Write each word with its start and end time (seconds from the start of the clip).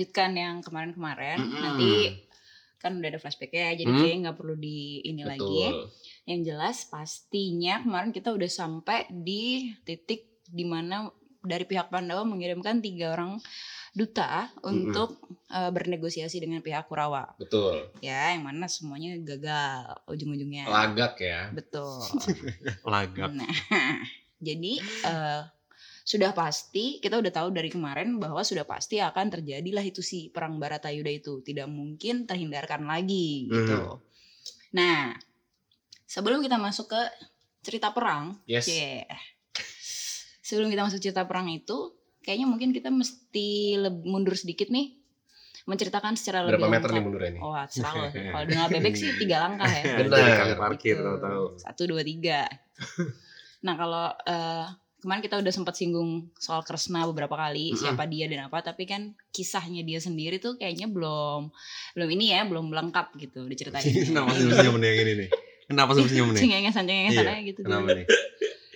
melanjutkan 0.00 0.32
yang 0.32 0.56
kemarin-kemarin. 0.64 1.38
Mm-mm. 1.44 1.60
Nanti 1.60 1.92
kan 2.80 2.96
udah 2.96 3.12
ada 3.12 3.20
flashback 3.20 3.52
ya, 3.52 3.76
jadi 3.76 3.92
Hmm. 3.92 4.00
kayaknya 4.00 4.18
nggak 4.24 4.38
perlu 4.40 4.56
di 4.56 5.04
ini 5.04 5.22
lagi. 5.28 5.44
Betul. 5.68 5.92
Yang 6.24 6.40
jelas 6.48 6.76
pastinya 6.88 7.74
kemarin 7.84 8.10
kita 8.16 8.32
udah 8.32 8.48
sampai 8.48 9.04
di 9.12 9.76
titik 9.84 10.40
di 10.48 10.64
mana 10.64 11.12
dari 11.44 11.68
pihak 11.68 11.92
Pandawa 11.92 12.24
mengirimkan 12.24 12.80
tiga 12.80 13.12
orang 13.12 13.36
duta 13.92 14.48
untuk 14.64 15.20
eh, 15.52 15.68
bernegosiasi 15.68 16.40
dengan 16.40 16.64
pihak 16.64 16.88
Kurawa. 16.88 17.36
Betul. 17.36 17.92
Ya, 18.00 18.32
yang 18.32 18.48
mana 18.48 18.64
semuanya 18.64 19.12
gagal 19.20 20.00
ujung-ujungnya. 20.08 20.64
Lagak 20.64 21.20
ya. 21.20 21.52
Betul. 21.52 22.00
Lagak. 22.96 23.28
Nah, 23.36 23.50
jadi 24.48 24.80
eh, 25.04 25.40
sudah 26.02 26.32
pasti 26.32 26.98
kita 26.98 27.16
udah 27.16 27.30
tahu 27.30 27.48
dari 27.50 27.68
kemarin 27.68 28.16
bahwa 28.16 28.40
sudah 28.40 28.64
pasti 28.64 28.98
akan 28.98 29.30
terjadilah 29.30 29.82
itu 29.82 30.00
si 30.00 30.28
perang 30.28 30.56
Baratayuda 30.56 31.10
itu 31.10 31.40
tidak 31.40 31.66
mungkin 31.66 32.24
terhindarkan 32.24 32.84
lagi 32.84 33.46
gitu. 33.46 34.00
Nah, 34.72 35.14
sebelum 36.04 36.40
kita 36.40 36.56
masuk 36.56 36.90
ke 36.90 37.02
cerita 37.60 37.92
perang, 37.92 38.40
Yes. 38.44 38.66
cie. 38.66 39.04
sebelum 40.40 40.66
kita 40.68 40.82
masuk 40.82 40.98
cerita 40.98 41.22
perang 41.24 41.46
itu, 41.46 41.94
kayaknya 42.20 42.46
mungkin 42.46 42.70
kita 42.70 42.90
mesti 42.90 43.78
mundur 44.02 44.34
sedikit 44.34 44.66
nih, 44.66 44.98
menceritakan 45.62 46.16
secara 46.16 46.42
Berapa 46.42 46.56
lebih 46.58 46.72
meter 46.72 46.90
nih 46.90 47.02
mundurnya 47.04 47.30
nih? 47.36 47.42
Oh, 47.44 47.54
terserah 47.54 47.92
lo. 47.94 48.06
Kalau 48.34 48.44
dengan 48.48 48.66
bebek 48.68 48.94
sih 48.96 49.10
tiga 49.14 49.46
langkah 49.46 49.70
ya. 49.70 49.82
Benar. 50.02 50.18
Kali 50.40 50.54
parkir 50.56 50.96
Gitu. 50.98 51.04
tahu-tahu. 51.04 51.44
Satu 51.60 51.82
dua 51.86 52.02
tiga. 52.02 52.48
nah 53.66 53.74
kalau 53.76 54.08
eh, 54.24 54.66
kemarin 55.00 55.20
kita 55.20 55.36
udah 55.36 55.48
sempat 55.48 55.74
singgung 55.74 56.10
soal 56.34 56.60
Kresna 56.60 57.04
beberapa 57.04 57.32
kali 57.32 57.72
Mm-mm. 57.72 57.80
siapa 57.80 58.04
dia 58.04 58.24
dan 58.24 58.46
apa, 58.46 58.60
tapi 58.60 58.84
kan 58.84 59.10
kisahnya 59.30 59.80
dia 59.80 59.96
sendiri 59.96 60.36
tuh 60.36 60.54
kayaknya 60.54 60.86
belum 60.86 61.48
belum 61.92 62.08
ini 62.10 62.30
ya 62.30 62.44
belum 62.44 62.68
lengkap 62.68 63.16
gitu 63.16 63.44
diceritain. 63.44 63.82
Kenapa 64.08 64.30
senyum-senyum 64.32 64.76
nih 64.78 64.86
yang 64.86 64.98
ini 65.00 65.12
nih? 65.16 65.28
Kenapa 65.66 65.90
senyum-senyum 65.92 66.28
nih? 66.30 66.40
Cengengesan 66.40 66.84
cengengesan 66.84 67.24
Iya, 67.24 67.36
gitu. 67.44 67.60
Kenapa 67.62 67.88
nih? 67.92 68.06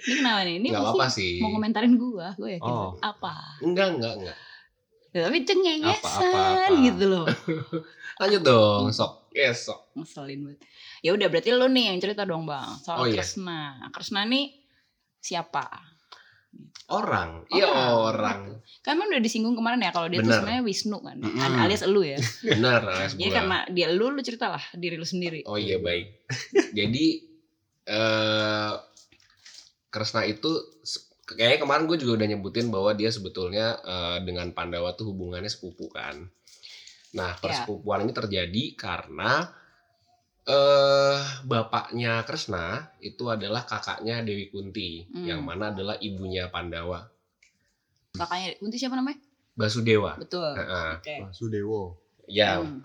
Ini 0.04 0.20
kenapa 0.20 0.40
nih? 0.44 0.54
Ini 0.54 0.68
Gak 0.68 0.76
pasti 0.76 0.84
apa-apa 0.84 1.06
sih. 1.08 1.32
mau 1.40 1.50
komentarin 1.50 1.94
gua, 1.96 2.36
gue 2.36 2.60
yakin. 2.60 2.68
Oh. 2.68 2.92
Apa? 3.00 3.56
Enggak, 3.64 3.88
enggak, 3.96 4.12
enggak. 4.20 4.36
Ya, 5.10 5.20
tapi 5.24 5.38
cengengesan 5.44 6.70
gitu 6.84 7.04
loh. 7.08 7.24
Lanjut 8.20 8.42
dong, 8.44 8.92
sok. 8.92 9.32
Yes, 9.32 9.64
sok. 9.64 9.96
Ngeselin 9.96 10.44
banget. 10.44 10.60
Ya 11.00 11.10
udah 11.10 11.26
berarti 11.26 11.50
lu 11.50 11.66
nih 11.66 11.88
yang 11.88 11.98
cerita 11.98 12.22
dong 12.22 12.44
bang 12.44 12.68
soal 12.78 13.00
Oh, 13.00 13.06
iya. 13.08 13.16
Kresna. 13.16 13.80
Kresna 13.88 14.22
nih 14.24 14.52
siapa? 15.18 15.72
Orang. 16.92 17.48
Iya 17.48 17.96
orang. 17.96 18.60
Kan 18.84 19.00
emang 19.00 19.08
udah 19.08 19.22
disinggung 19.24 19.56
kemarin 19.56 19.80
ya 19.80 19.90
kalau 19.90 20.12
dia 20.12 20.20
tuh 20.20 20.28
Bener. 20.28 20.44
sebenarnya 20.44 20.62
Wisnu 20.68 20.98
kan, 21.00 21.16
Mm-mm. 21.16 21.56
alias 21.64 21.82
elu 21.88 22.02
ya. 22.04 22.18
Benar, 22.52 22.80
alias 22.84 23.12
Jadi 23.16 23.30
gua. 23.32 23.36
karena 23.40 23.58
dia 23.72 23.86
elu, 23.88 24.06
lu 24.12 24.20
cerita 24.20 24.46
lah 24.52 24.64
diri 24.76 24.96
lu 25.00 25.08
sendiri. 25.08 25.40
Oh 25.48 25.56
iya 25.56 25.80
baik. 25.80 26.28
Jadi 26.78 27.06
eh 27.84 28.72
Kresna 29.88 30.26
itu 30.26 30.50
kayaknya 31.24 31.64
kemarin 31.64 31.86
gue 31.88 31.96
juga 32.02 32.20
udah 32.20 32.28
nyebutin 32.34 32.68
bahwa 32.68 32.92
dia 32.92 33.08
sebetulnya 33.08 33.78
eh, 33.80 34.18
dengan 34.26 34.52
Pandawa 34.52 34.92
tuh 34.92 35.14
hubungannya 35.14 35.48
sepupu 35.48 35.88
kan. 35.88 36.28
Nah 37.14 37.30
persepupuan 37.40 38.04
ini 38.04 38.12
terjadi 38.12 38.64
karena 38.76 39.48
eh 40.44 41.18
bapaknya 41.42 42.20
Kresna 42.22 42.92
itu 43.00 43.24
adalah 43.26 43.64
kakaknya 43.64 44.20
Dewi 44.20 44.52
Kunti 44.52 45.08
Hmm. 45.08 45.24
yang 45.24 45.40
mana 45.40 45.72
adalah 45.72 45.96
ibunya 45.98 46.48
Pandawa 46.48 47.08
Kakaknya 48.12 48.54
Kunti 48.60 48.76
siapa 48.76 48.94
namanya? 48.94 49.18
Basudewa. 49.56 50.14
Betul. 50.14 50.54
Heeh. 50.54 50.90
Oke. 50.98 51.16
Sudewo. 51.32 51.98
Ya 52.26 52.60
Hmm. 52.60 52.82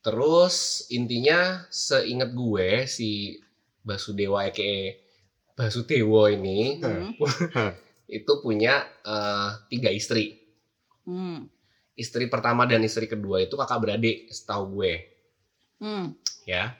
Terus 0.00 0.86
intinya 0.88 1.66
seingat 1.68 2.32
gue 2.32 2.86
si 2.86 3.36
Basudewa 3.82 4.46
aka 4.46 4.96
Basudewo 5.52 6.30
ini 6.30 6.78
Hmm. 6.78 7.12
itu 8.08 8.32
punya 8.40 8.86
eh, 9.02 9.50
tiga 9.68 9.90
istri. 9.90 10.38
Hmm. 11.04 11.44
Istri 11.92 12.30
pertama 12.30 12.62
dan 12.64 12.80
istri 12.80 13.04
kedua 13.04 13.42
itu 13.42 13.58
kakak 13.58 13.80
beradik, 13.82 14.30
setahu 14.30 14.78
gue, 14.78 14.94
Hmm. 15.82 16.14
Ya. 16.48 16.72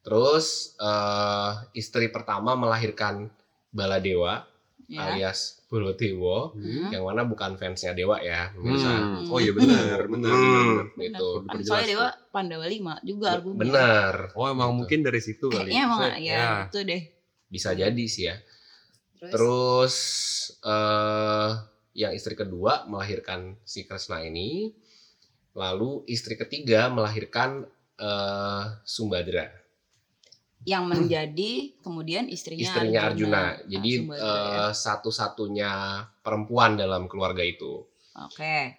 Terus 0.00 0.72
eh, 0.80 1.50
istri 1.74 2.08
pertama 2.08 2.56
melahirkan 2.56 3.28
Baladewa 3.68 4.48
Ya. 4.90 5.08
alias 5.08 5.64
Bolodewo, 5.72 6.52
Hmm. 6.52 6.92
yang 6.92 7.08
mana 7.08 7.24
bukan 7.24 7.56
fansnya 7.56 7.96
Dewa 7.96 8.20
ya, 8.20 8.52
pemirsa. 8.52 8.92
Hmm. 8.92 9.24
Oh 9.32 9.40
iya 9.40 9.56
benar, 9.56 10.04
benar, 10.04 10.36
benar. 10.36 10.84
Hmm, 10.84 11.00
itu. 11.00 11.28
Benar. 11.48 11.64
Soalnya 11.64 11.88
Dewa 11.88 12.08
Pandawa 12.28 12.66
5 12.68 13.00
juga 13.00 13.26
albumnya. 13.32 13.60
Bener, 13.64 14.14
Oh 14.36 14.52
emang 14.52 14.68
Gitu. 14.68 14.78
mungkin 14.84 14.98
dari 15.00 15.20
situ 15.22 15.46
kali. 15.48 15.72
Kayaknya 15.72 15.82
emang 15.82 16.00
Saya- 16.04 16.20
ya, 16.20 16.44
itu 16.68 16.78
deh. 16.84 17.02
bisa 17.48 17.70
jadi 17.72 18.04
sih 18.04 18.24
ya. 18.28 18.36
Terus, 19.16 19.32
Terus 19.32 19.96
eh 20.60 21.50
yang 21.94 22.12
istri 22.12 22.34
kedua 22.34 22.84
melahirkan 22.84 23.56
si 23.64 23.88
Kresna 23.88 24.20
ini, 24.20 24.76
lalu 25.52 26.04
istri 26.04 26.36
ketiga 26.36 26.88
melahirkan 26.88 27.64
eh 28.02 28.62
Sumbadra, 28.82 29.46
yang 30.62 30.86
menjadi 30.86 31.78
kemudian 31.82 32.26
istrinya, 32.26 32.62
istrinya 32.66 33.00
Arjuna. 33.06 33.30
Nah, 33.34 33.50
Jadi 33.66 33.92
ya. 34.06 34.14
eh, 34.18 34.70
satu-satunya 34.74 35.72
perempuan 36.22 36.74
dalam 36.74 37.06
keluarga 37.06 37.42
itu. 37.46 37.82
Oke. 38.18 38.78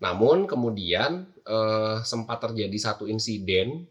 Namun 0.00 0.44
kemudian 0.44 1.24
eh, 1.44 1.96
sempat 2.02 2.40
terjadi 2.40 2.76
satu 2.80 3.04
insiden 3.06 3.84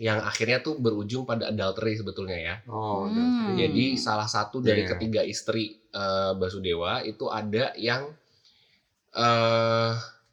yang 0.00 0.24
akhirnya 0.24 0.64
tuh 0.64 0.80
berujung 0.80 1.28
pada 1.28 1.52
adultery 1.52 2.00
sebetulnya 2.00 2.38
ya. 2.40 2.54
Oh, 2.66 3.04
Hmm. 3.06 3.54
Jadi 3.54 4.00
salah 4.00 4.24
satu 4.26 4.64
dari 4.64 4.82
Iya. 4.82 4.96
ketiga 4.96 5.20
istri 5.22 5.78
eh, 5.92 6.32
Basudewa 6.32 7.04
itu 7.04 7.28
ada 7.28 7.70
yang 7.76 8.08
eh 9.12 9.92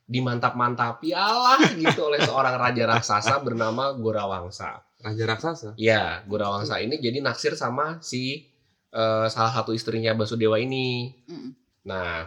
dimantap-mantapi 0.10 1.14
Allah 1.14 1.62
gitu 1.78 2.10
oleh 2.10 2.18
seorang 2.26 2.58
raja 2.58 2.84
raksasa 2.90 3.38
bernama 3.46 3.94
Gorawangsa. 3.94 4.82
Raja 5.00 5.24
raksasa. 5.30 5.70
Ya, 5.78 6.26
Gorawangsa 6.26 6.82
ini 6.82 6.98
jadi 6.98 7.22
naksir 7.22 7.54
sama 7.54 8.02
si 8.02 8.50
eh, 8.90 9.28
salah 9.30 9.54
satu 9.54 9.72
istrinya 9.72 10.18
Basudewa 10.18 10.58
ini. 10.58 11.14
Mm. 11.30 11.52
Nah, 11.86 12.26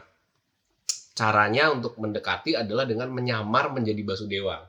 caranya 1.12 1.74
untuk 1.74 1.98
mendekati 1.98 2.54
adalah 2.56 2.86
dengan 2.86 3.10
menyamar 3.10 3.74
menjadi 3.74 4.00
Basudewa. 4.06 4.62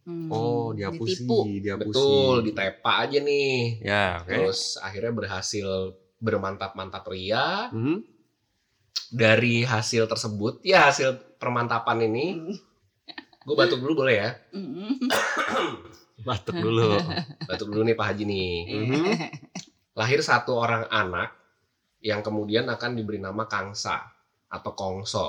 Hmm. 0.00 0.32
Oh, 0.32 0.72
dihapusi, 0.72 1.22
Ditipu. 1.22 1.38
dihapusi. 1.60 1.92
Betul, 1.92 2.36
ditepa 2.48 3.04
aja 3.04 3.18
nih. 3.20 3.84
Ya, 3.84 4.24
oke. 4.24 4.32
Terus 4.32 4.80
akhirnya 4.80 5.12
berhasil 5.12 5.68
bermantap-mantap 6.20 7.04
ria. 7.12 7.68
Hmm. 7.68 8.00
Dari 9.10 9.66
hasil 9.66 10.06
tersebut 10.06 10.62
ya 10.62 10.88
hasil 10.88 11.36
permantapan 11.36 12.06
ini 12.06 12.26
gue 13.40 13.54
batuk 13.56 13.82
dulu 13.82 14.04
boleh 14.06 14.14
ya 14.16 14.30
Mm. 14.54 15.08
Batuk 16.20 16.52
dulu. 16.52 17.00
batuk 17.48 17.72
dulu 17.72 17.80
nih 17.82 17.96
Pak 17.96 18.06
Haji 18.12 18.24
nih 18.28 18.52
Mhm. 18.76 19.04
lahir 19.96 20.20
satu 20.20 20.52
orang 20.54 20.84
anak 20.86 21.32
yang 22.00 22.20
kemudian 22.20 22.68
akan 22.68 22.92
diberi 22.92 23.16
nama 23.16 23.48
Kangsa 23.48 23.96
atau 24.46 24.72
Kongso 24.72 25.28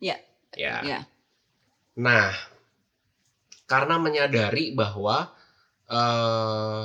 Ya. 0.00 0.16
ya 0.52 0.80
Ya. 0.82 0.98
nah 1.96 2.32
karena 3.64 4.00
menyadari 4.00 4.72
bahwa 4.72 5.30
eh, 5.86 6.84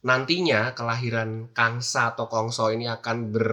nantinya 0.00 0.72
kelahiran 0.72 1.50
Kangsa 1.50 2.14
atau 2.14 2.30
Kongso 2.30 2.70
ini 2.70 2.86
akan 2.86 3.16
ber 3.34 3.50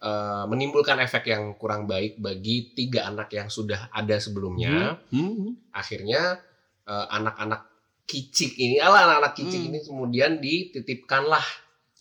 eh, 0.00 0.44
menimbulkan 0.48 0.96
efek 0.98 1.28
yang 1.28 1.54
kurang 1.54 1.84
baik 1.84 2.16
bagi 2.16 2.72
tiga 2.72 3.06
anak 3.06 3.28
yang 3.30 3.46
sudah 3.46 3.88
ada 3.90 4.16
sebelumnya. 4.16 4.96
Hmm. 5.12 5.56
Akhirnya 5.70 6.40
eh, 6.82 7.06
anak-anak 7.08 7.68
kicik 8.04 8.58
ini, 8.58 8.82
ala 8.82 9.06
anak-anak 9.06 9.32
kicik 9.34 9.60
Hmm. 9.60 9.68
ini 9.70 9.78
kemudian 9.80 10.30
dititipkanlah 10.38 11.44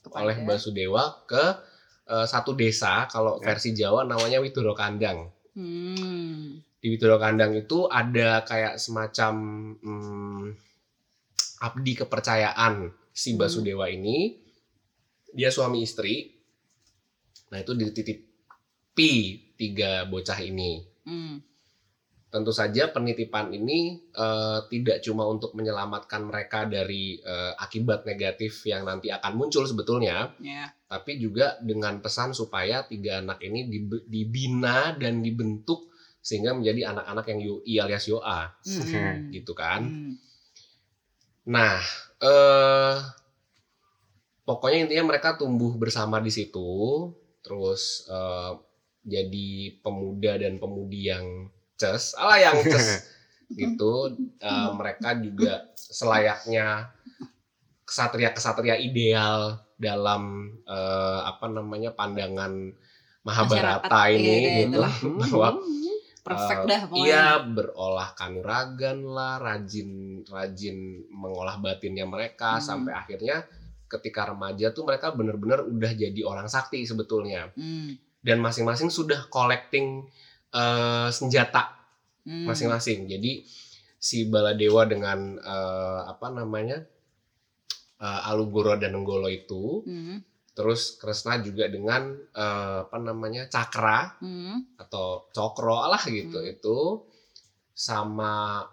Kepada- 0.02 0.26
oleh 0.26 0.38
Basudewa 0.42 1.24
ke 1.24 1.44
eh, 2.10 2.26
satu 2.26 2.56
desa. 2.56 3.06
Kalau 3.06 3.38
Ya. 3.38 3.54
versi 3.54 3.70
Jawa 3.72 4.02
namanya 4.02 4.42
Widoro 4.42 4.74
Kandang. 4.74 5.30
Hmm. 5.54 6.58
Di 6.80 6.88
Widoro 6.88 7.20
Kandang 7.20 7.54
itu 7.54 7.86
ada 7.86 8.42
kayak 8.42 8.80
semacam 8.80 9.34
hmm, 9.78 10.44
abdi 11.62 11.94
kepercayaan 11.94 12.88
si 13.12 13.36
Hmm. 13.36 13.40
Basudewa 13.44 13.86
ini. 13.86 14.40
Dia 15.30 15.52
suami 15.52 15.84
istri. 15.84 16.39
Nah 17.50 17.58
itu 17.60 17.74
dititipi 17.74 19.12
tiga 19.56 20.06
bocah 20.06 20.40
ini. 20.40 20.86
Hmm. 21.04 21.42
tentu 22.30 22.54
saja 22.54 22.86
penitipan 22.94 23.50
ini 23.50 23.98
eh, 24.14 24.60
tidak 24.70 25.02
cuma 25.02 25.26
untuk 25.26 25.58
menyelamatkan 25.58 26.22
mereka 26.22 26.70
dari 26.70 27.18
eh, 27.18 27.54
akibat 27.58 28.06
negatif 28.06 28.70
yang 28.70 28.86
nanti 28.86 29.10
akan 29.10 29.34
muncul 29.34 29.66
sebetulnya, 29.66 30.30
Ya. 30.38 30.70
tapi 30.86 31.18
juga 31.18 31.58
dengan 31.58 31.98
pesan 32.06 32.38
supaya 32.38 32.86
tiga 32.86 33.18
anak 33.26 33.42
ini 33.42 33.66
dib- 33.66 34.06
dibina 34.06 34.94
dan 34.94 35.26
dibentuk 35.26 35.90
sehingga 36.22 36.54
menjadi 36.54 36.94
anak-anak 36.94 37.26
yang 37.34 37.40
yoi 37.42 37.74
alias 37.82 38.06
yoa 38.06 38.54
Mm-mm. 38.62 39.34
gitu 39.42 39.58
kan. 39.58 39.90
Mm. 39.90 40.14
Nah, 41.50 41.82
eh 42.22 42.96
pokoknya 44.46 44.86
intinya 44.86 45.10
mereka 45.10 45.34
tumbuh 45.34 45.74
bersama 45.78 46.22
di 46.22 46.30
situ, 46.30 47.10
terus 47.50 48.06
eh, 48.06 48.52
jadi 49.02 49.50
pemuda 49.82 50.38
dan 50.38 50.62
pemudi 50.62 51.10
yang 51.10 51.50
ces, 51.82 52.14
ala 52.14 52.38
yang 52.38 52.62
ces 52.62 53.10
gitu. 53.60 54.14
Eh, 54.38 54.70
mereka 54.78 55.18
juga 55.18 55.66
selayaknya 55.74 56.94
kesatria-kesatria 57.90 58.78
ideal 58.78 59.58
dalam 59.82 60.54
eh, 60.70 61.20
apa 61.26 61.50
namanya 61.50 61.90
pandangan 61.98 62.70
Mahabharata 63.20 63.84
Masyarakat, 63.90 64.16
ini 64.16 64.30
iya, 64.32 64.50
gitu 64.64 64.78
itulah. 64.78 64.94
bahwa 65.26 65.50
Perfect 66.20 66.62
Eh, 66.62 66.68
dah 66.68 66.82
pokoknya. 66.86 67.08
Iya, 67.10 67.26
berolah 67.48 68.10
kanuragan 68.14 69.00
lah, 69.08 69.40
rajin 69.40 70.22
rajin 70.28 70.78
mengolah 71.10 71.58
batinnya 71.58 72.06
mereka 72.06 72.60
Hmm. 72.60 72.64
sampai 72.64 72.94
akhirnya 72.94 73.48
ketika 73.90 74.30
remaja 74.30 74.70
tuh 74.70 74.86
mereka 74.86 75.10
bener-bener 75.12 75.66
udah 75.66 75.92
jadi 75.92 76.22
orang 76.24 76.46
sakti 76.46 76.86
sebetulnya. 76.86 77.50
Mm. 77.58 77.98
Dan 78.22 78.38
masing-masing 78.40 78.88
sudah 78.88 79.26
collecting 79.28 80.06
eh, 80.54 81.10
senjata 81.10 81.76
Mm. 82.24 82.46
masing-masing. 82.46 83.10
Jadi 83.10 83.42
si 83.98 84.30
Baladewa 84.30 84.86
dengan 84.86 85.36
eh, 85.36 86.02
apa 86.06 86.30
namanya? 86.30 86.78
eh, 88.00 88.30
Alugoro 88.32 88.80
dan 88.80 88.96
Nenggolo 88.96 89.28
itu, 89.28 89.84
Mm. 89.84 90.24
terus 90.56 90.96
Kresna 90.96 91.42
juga 91.42 91.68
dengan 91.68 92.14
eh, 92.16 92.78
apa 92.86 92.98
namanya? 93.02 93.50
Cakra 93.50 94.16
Mm. 94.22 94.78
atau 94.78 95.28
cokro 95.34 95.90
lah 95.90 96.00
gitu 96.06 96.40
Hmm. 96.40 96.54
itu 96.54 96.78
sama 97.74 98.64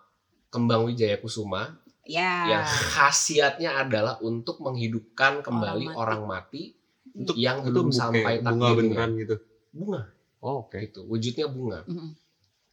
kembang 0.50 0.82
wijaya 0.86 1.18
kusuma 1.18 1.78
Ya. 2.06 2.46
yang 2.46 2.64
khasiatnya 2.64 3.82
adalah 3.82 4.22
untuk 4.22 4.62
menghidupkan 4.62 5.42
kembali 5.42 5.90
Orang 5.90 5.98
orang 5.98 6.22
mati, 6.24 6.70
Untuk 7.10 7.34
yang 7.34 7.66
itu 7.66 7.74
belum 7.74 7.88
buke- 7.90 7.98
sampai 7.98 8.34
bunga 8.38 8.68
beneran 8.72 9.10
gitu. 9.16 9.36
bunga 9.72 10.02
Oh, 10.38 10.62
oke. 10.62 10.78
gitu 10.78 11.02
wujudnya 11.04 11.48
bunga 11.48 11.82
Mm-mm. 11.84 12.14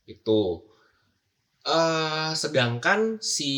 itu 0.05 0.41
eh 1.63 2.31
sedangkan 2.33 3.17
si 3.17 3.51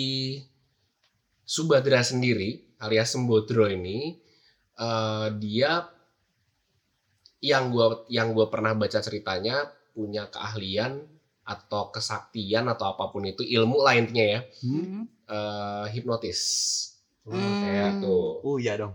Subadra 1.44 2.00
sendiri 2.02 2.64
alias 2.78 3.12
Sembodro 3.12 3.66
ini 3.66 4.16
eh 4.76 5.28
dia 5.36 5.90
yang 7.42 7.70
gua 7.70 8.06
yang 8.08 8.32
gua 8.32 8.48
pernah 8.48 8.74
baca 8.74 8.98
ceritanya 8.98 9.66
punya 9.92 10.30
keahlian 10.30 11.02
atau 11.46 11.90
kesaktian 11.90 12.66
atau 12.66 12.90
apa 12.90 13.08
pun 13.08 13.22
itu 13.24 13.42
ilmu 13.42 13.80
lah 13.80 13.94
intinya 13.94 14.26
ya 14.28 14.40
Hmm. 14.60 14.74
Mm. 14.76 15.02
eh, 15.28 15.86
hipnotis 15.92 16.42
Hmm. 17.24 17.38
kayak 17.60 17.92
tuh 18.00 18.38
Oh 18.44 18.58
iya 18.58 18.78
dong. 18.78 18.94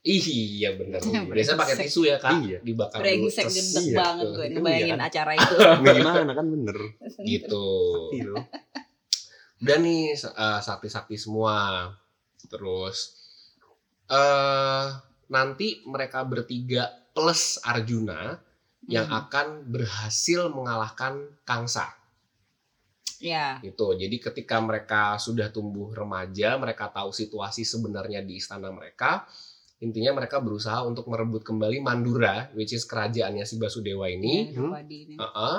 Ih, 0.00 0.24
iya 0.24 0.72
bener 0.72 1.00
biasa 1.28 1.52
pakai 1.52 1.74
tisu 1.82 2.04
ya 2.04 2.16
kak 2.16 2.32
Iya. 2.40 2.58
dibakar 2.62 2.96
dulu 2.96 3.28
Brengsek 3.28 3.44
gendek 3.46 3.84
Iya, 3.84 3.96
banget 3.98 4.24
tuh. 4.24 4.32
gue 4.32 4.46
Itu 4.46 4.52
ngebayangin 4.56 4.96
iya. 4.96 5.04
acara 5.04 5.32
itu. 5.34 5.54
Gimana 5.84 6.32
kan 6.32 6.46
bener. 6.46 6.76
gitu 7.20 7.66
udah 9.58 9.76
nih 9.76 10.14
eh, 10.14 10.60
sakti-sakti 10.62 11.18
semua 11.18 11.90
terus 12.46 13.18
eh 14.08 14.86
nanti 15.28 15.82
mereka 15.84 16.22
bertiga 16.22 16.86
plus 17.12 17.58
Arjuna 17.60 18.38
yang 18.88 19.06
Mm. 19.06 19.20
akan 19.20 19.46
berhasil 19.68 20.48
mengalahkan 20.48 21.28
Kangsa 21.44 21.92
Ya. 23.18 23.58
gitu 23.60 23.92
jadi 23.92 24.16
ketika 24.16 24.62
mereka 24.62 25.18
sudah 25.18 25.50
tumbuh 25.50 25.90
remaja 25.90 26.54
mereka 26.56 26.86
tahu 26.88 27.10
situasi 27.10 27.66
sebenarnya 27.66 28.22
di 28.22 28.38
istana 28.38 28.70
mereka 28.70 29.26
intinya 29.78 30.14
mereka 30.14 30.38
berusaha 30.38 30.82
untuk 30.82 31.06
merebut 31.06 31.42
kembali 31.42 31.82
Mandura 31.82 32.48
which 32.54 32.70
is 32.72 32.86
kerajaannya 32.86 33.42
si 33.42 33.58
Basudewa 33.58 34.06
ini 34.06 34.50
Ya, 34.50 34.58
Drupadi 34.58 34.96
ini. 35.04 35.14
Heeh. 35.18 35.56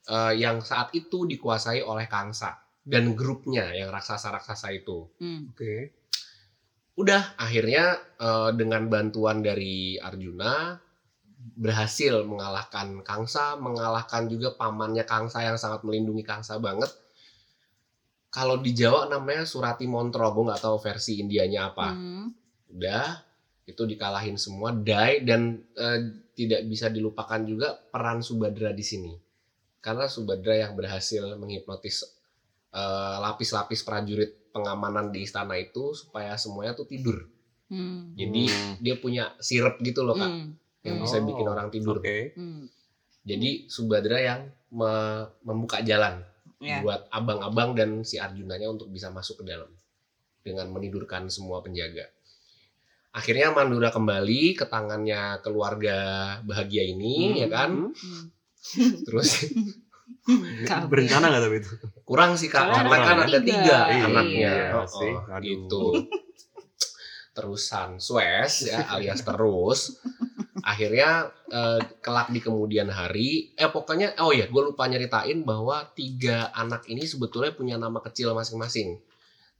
Eh, 0.00 0.32
yang 0.40 0.58
saat 0.58 0.90
itu 0.96 1.28
dikuasai 1.28 1.84
oleh 1.84 2.08
Kangsa 2.08 2.56
dan 2.82 3.12
grupnya 3.12 3.70
yang 3.70 3.92
raksasa-raksasa 3.92 4.72
itu. 4.72 5.06
Mm. 5.20 5.52
Oke. 5.52 5.74
Udah 6.96 7.36
akhirnya 7.36 7.94
eh, 8.18 8.50
dengan 8.56 8.88
bantuan 8.88 9.38
dari 9.38 9.98
Arjuna 9.98 10.78
berhasil 11.40 12.20
mengalahkan 12.24 13.00
Kangsa, 13.00 13.56
mengalahkan 13.56 14.28
juga 14.28 14.52
pamannya 14.56 15.04
Kangsa 15.08 15.40
yang 15.44 15.56
sangat 15.56 15.84
melindungi 15.84 16.24
Kangsa 16.24 16.60
banget. 16.60 16.88
Kalau 18.30 18.62
di 18.62 18.70
Jawa 18.70 19.10
namanya 19.10 19.42
Surati 19.42 19.90
Montro, 19.90 20.22
gue 20.30 20.44
nggak 20.46 20.62
tahu 20.62 20.76
versi 20.78 21.18
Indianya 21.18 21.74
apa. 21.74 21.90
Mm. 21.90 22.26
Udah 22.76 23.26
itu 23.66 23.82
dikalahin 23.86 24.38
semua, 24.38 24.70
die 24.70 25.22
dan 25.26 25.58
eh, 25.74 25.98
tidak 26.34 26.66
bisa 26.70 26.86
dilupakan 26.90 27.42
juga 27.42 27.74
peran 27.74 28.22
Subadra 28.22 28.70
di 28.70 28.84
sini. 28.86 29.12
Karena 29.82 30.06
Subadra 30.06 30.54
yang 30.54 30.78
berhasil 30.78 31.34
menghipnotis 31.34 32.06
eh, 32.70 33.16
lapis-lapis 33.18 33.82
prajurit 33.82 34.30
pengamanan 34.54 35.10
di 35.10 35.26
istana 35.26 35.58
itu 35.58 35.94
supaya 35.94 36.38
semuanya 36.38 36.78
tuh 36.78 36.86
tidur. 36.86 37.26
Mm. 37.70 38.18
Jadi 38.18 38.42
Hmm. 38.50 38.74
dia 38.82 38.94
punya 38.98 39.30
sirup 39.38 39.78
gitu 39.82 40.02
loh 40.02 40.18
kak, 40.18 40.26
Mm. 40.26 40.48
Yang 40.82 40.96
bisa 40.98 41.16
Oh, 41.16 41.24
bikin 41.24 41.46
orang 41.46 41.68
tidur. 41.68 41.98
Oke. 41.98 42.32
Mm. 42.34 42.64
Jadi 43.22 43.50
Subadra 43.66 44.16
yang 44.16 44.40
me- 44.70 45.28
membuka 45.42 45.80
jalan 45.80 46.24
Ya. 46.56 46.80
buat 46.80 47.08
abang-abang 47.08 47.72
dan 47.72 48.00
si 48.00 48.16
Arjunanya 48.16 48.68
untuk 48.68 48.88
bisa 48.88 49.08
masuk 49.08 49.40
ke 49.40 49.48
dalam 49.48 49.68
dengan 50.40 50.68
menidurkan 50.68 51.26
semua 51.26 51.60
penjaga. 51.60 52.08
Akhirnya 53.10 53.50
Mandura 53.50 53.88
kembali 53.88 54.54
ke 54.54 54.64
tangannya 54.64 55.40
keluarga 55.40 55.98
bahagia 56.40 56.84
ini, 56.84 57.32
Hmm. 57.32 57.38
ya 57.38 57.48
kan? 57.48 57.70
Mm. 57.90 58.24
Terus 59.04 59.28
Kabeh. 60.62 60.86
Berencana 60.86 61.26
nggak 61.26 61.42
tapi 61.42 61.56
itu? 61.58 61.70
kurang 62.04 62.36
sih 62.36 62.46
kak, 62.46 62.66
karena 62.66 62.96
kan 62.98 63.18
ada 63.20 63.40
tiga. 63.40 63.42
tiga 63.42 63.78
Iya, 63.88 64.04
anaknya, 64.06 64.52
iya 64.52 64.76
Oh, 64.76 64.86
sih. 64.86 65.10
oh, 65.10 65.32
Aduh. 65.32 65.42
gitu. 65.42 65.82
Terusan 67.30 67.96
Suez 67.96 68.66
ya 68.66 68.84
alias 68.90 69.22
terus. 69.22 69.96
Akhirnya 70.62 71.30
eh, 71.48 71.80
kelak 72.00 72.28
di 72.32 72.40
kemudian 72.42 72.88
hari, 72.88 73.52
eh 73.56 73.70
pokoknya, 73.70 74.16
oh 74.22 74.32
ya, 74.32 74.46
gue 74.46 74.62
lupa 74.62 74.86
nyeritain 74.86 75.42
bahwa 75.44 75.88
tiga 75.92 76.52
anak 76.52 76.88
ini 76.88 77.04
sebetulnya 77.04 77.52
punya 77.56 77.76
nama 77.80 78.00
kecil 78.00 78.32
masing-masing. 78.32 79.00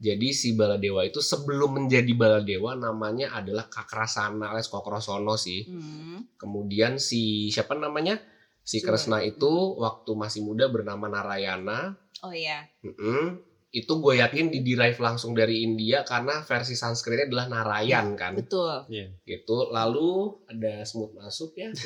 Jadi 0.00 0.32
si 0.32 0.56
Baladewa 0.56 1.04
itu 1.04 1.20
sebelum 1.20 1.76
menjadi 1.76 2.08
Baladewa 2.16 2.72
namanya 2.72 3.36
adalah 3.36 3.68
Kakrasana 3.68 4.48
alias 4.48 4.72
Kokrosono 4.72 5.36
sih. 5.36 5.68
Mm. 5.68 6.40
Kemudian 6.40 6.96
si 6.96 7.52
siapa 7.52 7.76
namanya? 7.76 8.16
Si. 8.64 8.80
Kresna 8.80 9.20
itu 9.20 9.76
waktu 9.76 10.10
masih 10.16 10.40
muda 10.40 10.72
bernama 10.72 11.04
Narayana. 11.12 12.00
Oh 12.24 12.32
iya. 12.32 12.64
Mm-mm. 12.80 13.49
Itu 13.70 14.02
gue 14.02 14.18
yakin 14.18 14.50
diderive 14.50 14.98
langsung 14.98 15.30
dari 15.30 15.62
India 15.62 16.02
karena 16.02 16.42
versi 16.42 16.74
Sanskritnya 16.74 17.30
adalah 17.30 17.46
Narayan 17.46 18.18
kan. 18.18 18.34
Betul. 18.34 18.90
Gitu. 19.22 19.56
Lalu 19.70 20.10
ada 20.50 20.82
smooth 20.82 21.14
masuk 21.14 21.54
ya. 21.54 21.70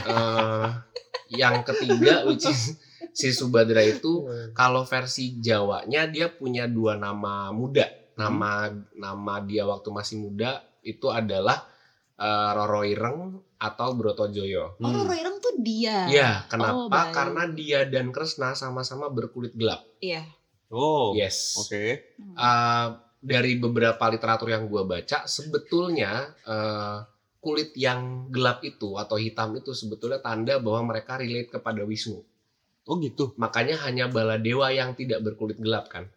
Eh, 0.00 0.66
yang 1.30 1.62
ketiga 1.62 2.26
which 2.26 2.44
is 2.44 2.74
si 3.12 3.30
Subadra 3.30 3.80
itu 3.80 4.26
kalau 4.52 4.82
versi 4.82 5.38
Jawanya 5.38 6.08
dia 6.08 6.28
punya 6.28 6.66
dua 6.66 6.96
nama 6.96 7.48
muda. 7.50 7.86
Nama 8.16 8.68
nama 8.92 9.34
dia 9.40 9.64
waktu 9.64 9.88
masih 9.88 10.20
muda 10.20 10.60
itu 10.80 11.08
adalah 11.08 11.64
eh, 12.16 12.50
Roro 12.52 12.82
Ireng 12.82 13.20
atau 13.56 13.92
Brotojoyo. 13.92 14.76
Oh, 14.76 14.80
Hmm. 14.80 14.96
Roro 14.96 15.12
Ireng 15.12 15.36
tuh 15.38 15.54
dia. 15.60 16.08
Iya, 16.08 16.30
kenapa? 16.48 16.72
Oh, 16.74 16.88
baik. 16.88 17.12
Karena 17.12 17.42
dia 17.48 17.84
dan 17.84 18.08
Kresna 18.10 18.52
sama-sama 18.52 19.08
berkulit 19.08 19.52
gelap. 19.52 19.84
Iya. 20.00 20.24
Oh. 20.70 21.12
Yes. 21.18 21.58
Oke. 21.58 22.14
Mm. 22.16 22.34
Uh, 22.38 22.88
dari 23.20 23.60
beberapa 23.60 24.00
literatur 24.08 24.48
yang 24.48 24.64
gue 24.70 24.82
baca, 24.86 25.28
sebetulnya 25.28 26.32
uh, 26.48 27.04
kulit 27.40 27.76
yang 27.76 28.32
gelap 28.32 28.64
itu 28.64 28.96
atau 28.96 29.20
hitam 29.20 29.52
itu 29.56 29.76
sebetulnya 29.76 30.24
tanda 30.24 30.56
bahwa 30.56 30.94
mereka 30.94 31.20
relate 31.20 31.52
kepada 31.52 31.84
Wisnu. 31.84 32.20
Oh 32.88 32.96
gitu. 32.98 33.36
Makanya 33.36 33.76
hanya 33.84 34.08
Baladewa 34.08 34.72
yang 34.72 34.96
tidak 34.96 35.20
berkulit 35.20 35.60
gelap 35.60 35.92
kan. 35.92 36.08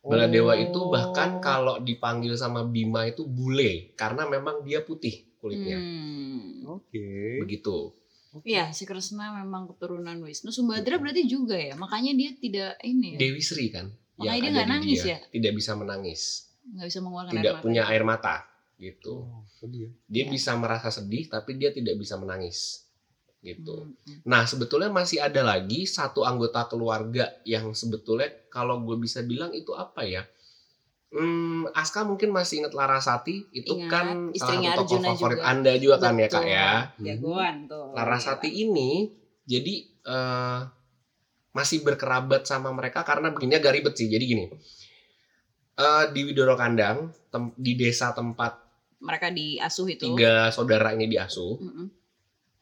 Baladewa 0.00 0.56
itu 0.56 0.80
bahkan 0.88 1.38
Oh. 1.38 1.42
kalau 1.44 1.74
dipanggil 1.82 2.32
sama 2.32 2.64
Bima 2.64 3.04
itu 3.04 3.28
bule 3.28 3.92
karena 4.00 4.24
memang 4.24 4.64
dia 4.64 4.80
putih 4.80 5.28
kulitnya. 5.40 5.76
Hmm. 5.76 6.80
Oke. 6.80 7.42
Begitu. 7.44 7.92
Iya, 8.40 8.70
si 8.70 8.84
Kresna 8.84 9.34
memang 9.36 9.66
keturunan 9.66 10.14
Wisnu. 10.18 10.48
Sumbadra 10.48 10.96
berarti 10.96 11.26
juga 11.26 11.54
ya. 11.54 11.74
Makanya 11.74 12.14
dia 12.14 12.30
tidak 12.32 12.78
ini 12.80 13.14
ya. 13.14 13.18
Dewi 13.20 13.40
Sri 13.40 13.66
kan 13.68 13.90
Makanya 14.14 14.30
dia 14.30 14.38
ada 14.40 14.50
nggak 14.52 14.66
di 14.66 14.72
nangis 14.72 15.00
dia. 15.00 15.10
ya? 15.10 15.18
tidak 15.30 15.52
bisa 15.54 15.72
menangis 15.74 16.20
nggak 16.62 16.86
bisa 16.86 17.00
mengeluarkan 17.00 17.32
tidak 17.32 17.42
air 17.42 17.56
mata. 17.56 17.64
punya 17.64 17.82
air 17.84 18.04
mata 18.04 18.36
gitu 18.76 19.14
Oh, 19.24 19.42
sedih 19.50 19.80
ya. 19.80 19.90
dia 20.06 20.24
Ya. 20.24 20.30
bisa 20.30 20.50
merasa 20.54 20.88
sedih 20.88 21.24
tapi 21.26 21.56
dia 21.56 21.70
tidak 21.70 21.96
bisa 21.96 22.14
menangis 22.14 22.84
gitu 23.40 23.88
Hmm, 23.88 23.96
hmm. 23.96 24.20
Nah, 24.22 24.44
sebetulnya 24.44 24.92
masih 24.92 25.18
ada 25.18 25.40
lagi 25.40 25.88
satu 25.88 26.22
anggota 26.22 26.60
keluarga 26.66 27.32
yang 27.42 27.72
sebetulnya 27.72 28.28
kalau 28.48 28.78
gue 28.80 28.94
bisa 28.96 29.20
bilang 29.20 29.50
itu 29.50 29.72
apa 29.72 30.04
ya? 30.04 30.22
Hmm, 31.10 31.66
Aska 31.74 32.06
mungkin 32.06 32.30
masih 32.30 32.62
ingat 32.62 32.70
Larasati 32.70 33.50
itu 33.50 33.74
Ingat, 33.74 33.90
kan 33.90 34.06
istrinya 34.30 34.78
salah 34.78 34.86
satu 34.86 34.94
tokoh 34.94 35.00
favorit 35.10 35.38
juga. 35.42 35.50
Anda 35.50 35.72
juga 35.74 35.96
kan 35.98 36.14
ya 36.14 36.28
kak 36.30 36.38
Betul. 36.38 36.54
ya. 36.54 36.70
Jagoan 37.02 37.56
tuh. 37.66 37.86
Larasati 37.98 38.50
ini 38.54 38.90
jadi 39.42 39.74
eh, 40.06 40.60
masih 41.50 41.82
berkerabat 41.82 42.46
sama 42.46 42.70
mereka 42.70 43.02
karena 43.02 43.34
begini 43.34 43.58
agak 43.58 43.74
ribet 43.74 43.98
sih. 43.98 44.06
Jadi 44.06 44.22
gini, 44.22 44.44
eh, 45.74 46.04
di 46.14 46.20
Widoro 46.22 46.54
Kandang 46.54 47.10
tem- 47.26 47.54
di 47.58 47.74
desa 47.74 48.14
tempat 48.14 48.54
Mereka 49.02 49.34
diasuh 49.34 49.90
itu. 49.90 50.14
tiga 50.14 50.52
saudara 50.52 50.92
ini 50.94 51.08
diasuh, 51.08 51.56
Mm-mm. 51.58 51.86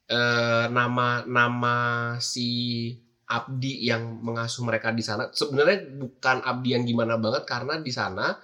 eh, 0.09 0.67
nama 0.73 1.27
nama 1.27 1.77
si 2.17 2.49
Abdi 3.29 3.85
yang 3.85 4.19
mengasuh 4.19 4.65
mereka 4.65 4.89
di 4.89 5.01
sana 5.01 5.29
sebenarnya 5.29 5.85
bukan 5.95 6.41
Abdi 6.41 6.73
yang 6.73 6.83
gimana 6.83 7.15
banget 7.15 7.45
karena 7.45 7.77
di 7.77 7.93
sana 7.93 8.41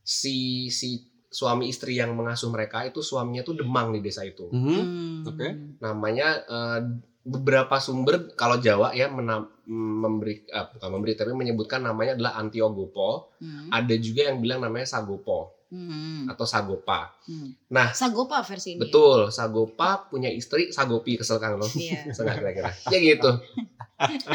si 0.00 0.68
si 0.68 1.02
suami 1.28 1.68
istri 1.68 1.92
yang 1.94 2.14
mengasuh 2.14 2.48
mereka 2.48 2.80
itu 2.82 3.02
suaminya 3.02 3.42
tuh 3.42 3.58
Demang 3.58 3.90
di 3.90 4.00
desa 4.00 4.22
itu. 4.22 4.48
Mhm. 4.48 4.72
Hmm. 4.72 5.18
Oke. 5.26 5.48
Namanya 5.78 6.28
eh, 6.40 6.80
beberapa 7.20 7.76
sumber 7.76 8.32
kalau 8.32 8.56
Jawa 8.56 8.94
ya 8.94 9.10
menam- 9.10 9.52
memberi 9.68 10.46
eh, 10.46 10.66
bukan 10.70 10.88
memberi 10.88 11.12
tapi 11.12 11.34
menyebutkan 11.34 11.82
namanya 11.82 12.14
adalah 12.14 12.38
Antiogopo. 12.38 13.36
Hmm. 13.42 13.68
Ada 13.68 13.94
juga 13.98 14.30
yang 14.30 14.38
bilang 14.38 14.62
namanya 14.62 14.88
Sagopo 14.88 15.58
Hmm. 15.68 16.24
atau 16.24 16.48
Sagopa. 16.48 17.12
Hmm. 17.28 17.52
Nah, 17.68 17.92
Sagopa 17.92 18.40
versi 18.40 18.72
ini. 18.72 18.80
Betul, 18.80 19.28
Sagopa 19.28 20.08
punya 20.08 20.32
istri 20.32 20.72
Sagopi 20.72 21.20
kesel 21.20 21.36
kan 21.36 21.60
lo. 21.60 21.68
Iya. 21.68 22.08
Kira-kira. 22.16 22.72
Ya 22.88 22.96
gitu. 22.96 23.28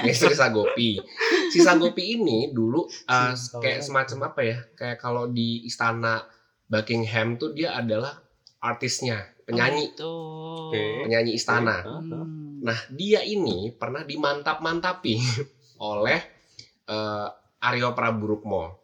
Istri 0.03 0.35
Sagopi. 0.35 0.99
Si 1.47 1.63
Sagopi 1.63 2.19
ini 2.19 2.51
dulu 2.51 2.83
uh, 3.07 3.33
kayak 3.63 3.79
semacam 3.79 4.33
apa 4.33 4.41
ya? 4.43 4.57
Kayak 4.75 4.97
kalau 4.99 5.31
di 5.31 5.63
istana 5.63 6.19
Buckingham 6.67 7.39
tuh 7.39 7.55
dia 7.55 7.75
adalah 7.77 8.19
artisnya, 8.63 9.23
penyanyi, 9.47 9.91
Oh, 9.99 10.71
Oke. 10.71 10.79
gitu. 10.79 11.03
penyanyi 11.07 11.31
istana. 11.35 11.83
Hmm. 11.83 12.63
Nah, 12.63 12.79
dia 12.95 13.23
ini 13.23 13.71
pernah 13.75 14.07
dimantap-mantapi 14.07 15.15
oleh 15.91 16.19
uh, 16.87 17.27
Aryo 17.63 17.91
Praburukmo. 17.91 18.79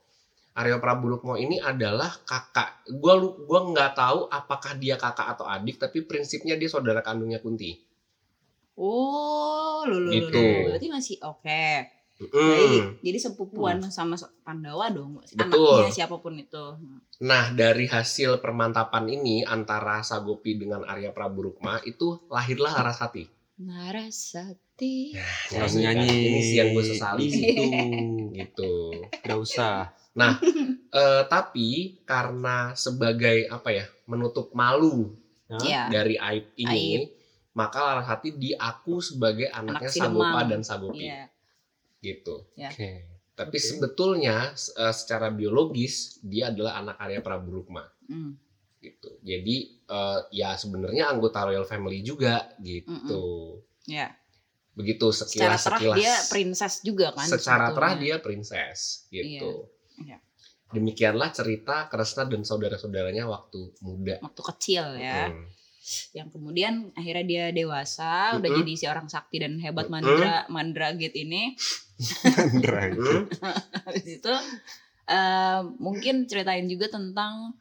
Aryo 0.60 0.84
Praburukmo 0.84 1.40
ini 1.40 1.60
adalah 1.64 2.12
kakak. 2.28 2.84
Gua 3.00 3.16
gua 3.20 3.72
nggak 3.72 3.92
tahu 3.96 4.28
apakah 4.28 4.76
dia 4.76 5.00
kakak 5.00 5.40
atau 5.40 5.48
adik, 5.48 5.80
tapi 5.80 6.04
prinsipnya 6.04 6.60
dia 6.60 6.68
saudara 6.68 7.00
kandungnya 7.00 7.40
Kunti. 7.40 7.89
Oh, 8.80 9.84
lu, 9.84 10.00
lu, 10.00 10.08
lu, 10.08 10.12
Gitu. 10.16 10.40
lu. 10.40 10.72
Berarti 10.72 10.88
masih 10.88 11.16
oke. 11.20 11.64
Mm. 12.20 12.32
Baik. 12.36 12.84
Jadi 13.00 13.18
sepupuan 13.20 13.80
sama 13.92 14.20
Pandawa 14.44 14.92
dong. 14.92 15.24
Betul. 15.24 15.88
Anaknya 15.88 16.04
siapa 16.04 16.20
pun 16.20 16.36
itu. 16.36 16.66
Nah, 17.24 17.52
dari 17.56 17.88
hasil 17.88 18.44
permantapan 18.44 19.08
ini 19.08 19.44
antara 19.44 20.04
Sagopi 20.04 20.60
dengan 20.60 20.84
Arya 20.84 21.16
Praburukma 21.16 21.80
itu 21.88 22.20
lahirlah 22.28 22.76
Larasati. 22.76 23.24
Narasati. 23.60 25.16
Nggak 25.52 25.64
usah 25.64 25.80
nyanyi. 25.80 26.08
Ini 26.12 26.40
sih 26.44 26.56
yang 26.60 26.70
gue 26.76 26.84
sesali. 26.84 27.28
Itu. 27.28 27.44
gitu. 28.36 28.74
Gak 29.24 29.40
usah. 29.40 29.76
Eh, 30.90 31.24
tapi 31.30 32.02
karena 32.02 32.74
sebagai 32.74 33.46
apa 33.48 33.70
ya 33.70 33.86
menutup 34.10 34.52
malu? 34.58 35.14
Iya. 35.50 35.90
dari 35.90 36.14
aib 36.18 36.46
ini, 36.62 36.98
Aib. 36.98 37.02
Maka 37.60 37.80
Larasati 37.84 38.40
diaku 38.40 39.04
sebagai 39.04 39.52
anaknya 39.52 39.92
Anak 39.92 40.00
Sagopa 40.00 40.40
dan 40.48 40.62
Sagopi. 40.64 41.12
Iya. 41.12 41.28
Gitu. 42.00 42.36
Oke. 42.56 42.92
Tapi 43.36 43.58
Oke. 43.60 43.68
sebetulnya 43.68 44.56
eh, 44.56 44.94
secara 44.96 45.28
biologis 45.28 46.24
dia 46.24 46.56
adalah 46.56 46.80
anak 46.80 46.96
Arya 47.04 47.20
Praburukma. 47.20 47.84
Hmm. 48.08 48.40
gitu. 48.80 49.20
Jadi 49.20 49.76
eh, 49.92 50.20
ya 50.32 50.56
sebenarnya 50.56 51.12
anggota 51.12 51.44
royal 51.44 51.68
family 51.68 52.00
juga 52.00 52.48
gitu. 52.64 53.60
Ya. 53.84 54.16
Begitu 54.72 55.12
Secara 55.12 55.60
sekilas 55.60 55.62
terah 55.68 55.80
sekilas. 55.84 55.98
dia 56.00 56.14
princess 56.32 56.74
juga 56.80 57.12
kan. 57.12 57.28
secara 57.28 57.76
terah 57.76 58.00
sebetulnya. 58.00 58.16
dia 58.16 58.16
princess 58.24 58.80
gitu. 59.12 59.68
Iya. 60.00 60.18
Demikianlah 60.72 61.36
cerita 61.36 61.92
Kresna 61.92 62.24
dan 62.32 62.48
saudara-saudaranya 62.48 63.28
waktu 63.28 63.76
muda. 63.84 64.24
waktu 64.24 64.42
kecil 64.56 64.96
ya. 64.96 65.28
Hmm. 65.28 65.59
Yang 66.14 66.38
kemudian 66.38 66.94
akhirnya 66.94 67.26
dia 67.26 67.46
dewasa, 67.54 68.38
udah 68.38 68.50
Mm-mm. 68.50 68.60
jadi 68.64 68.74
si 68.78 68.86
orang 68.86 69.08
sakti 69.10 69.42
dan 69.42 69.58
hebat 69.62 69.90
mandra 69.90 70.46
mandragit 70.48 71.14
ini. 71.16 71.56
Hmm. 72.00 72.62
Habis 73.86 74.08
itu 74.08 74.34
eh, 75.10 75.62
mungkin 75.82 76.30
ceritain 76.30 76.66
juga 76.70 76.88
tentang 76.94 77.58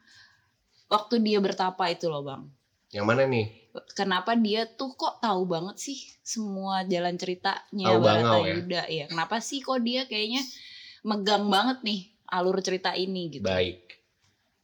waktu 0.89 1.21
dia 1.21 1.39
bertapa 1.41 1.89
itu 1.91 2.09
loh, 2.09 2.25
Bang. 2.25 2.49
Yang 2.89 3.05
mana 3.05 3.23
nih? 3.29 3.47
Kenapa 3.93 4.33
dia 4.33 4.65
tuh 4.65 4.97
kok 4.97 5.21
tahu 5.21 5.45
banget 5.45 5.77
sih 5.77 5.97
semua 6.25 6.81
jalan 6.89 7.13
ceritanya 7.21 7.85
Tahu 7.93 8.01
bangau 8.01 8.41
ya? 8.41 8.57
Baratayuda 8.57 8.83
ya? 8.89 9.05
Kenapa 9.05 9.37
sih 9.45 9.61
kok 9.61 9.77
dia 9.85 10.09
kayaknya 10.09 10.41
megang 11.05 11.45
banget 11.53 11.85
nih 11.85 12.09
alur 12.33 12.57
cerita 12.65 12.97
ini 12.97 13.29
gitu? 13.29 13.45
Baik. 13.45 14.01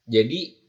Jadi 0.09 0.64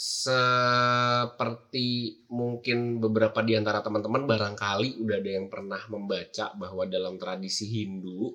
seperti 0.00 1.88
mungkin 2.32 3.04
beberapa 3.04 3.44
di 3.44 3.52
antara 3.52 3.84
teman-teman 3.84 4.24
barangkali 4.24 4.96
udah 4.96 5.16
ada 5.20 5.30
yang 5.36 5.52
pernah 5.52 5.84
membaca 5.92 6.56
bahwa 6.56 6.88
dalam 6.88 7.20
tradisi 7.20 7.68
Hindu 7.68 8.32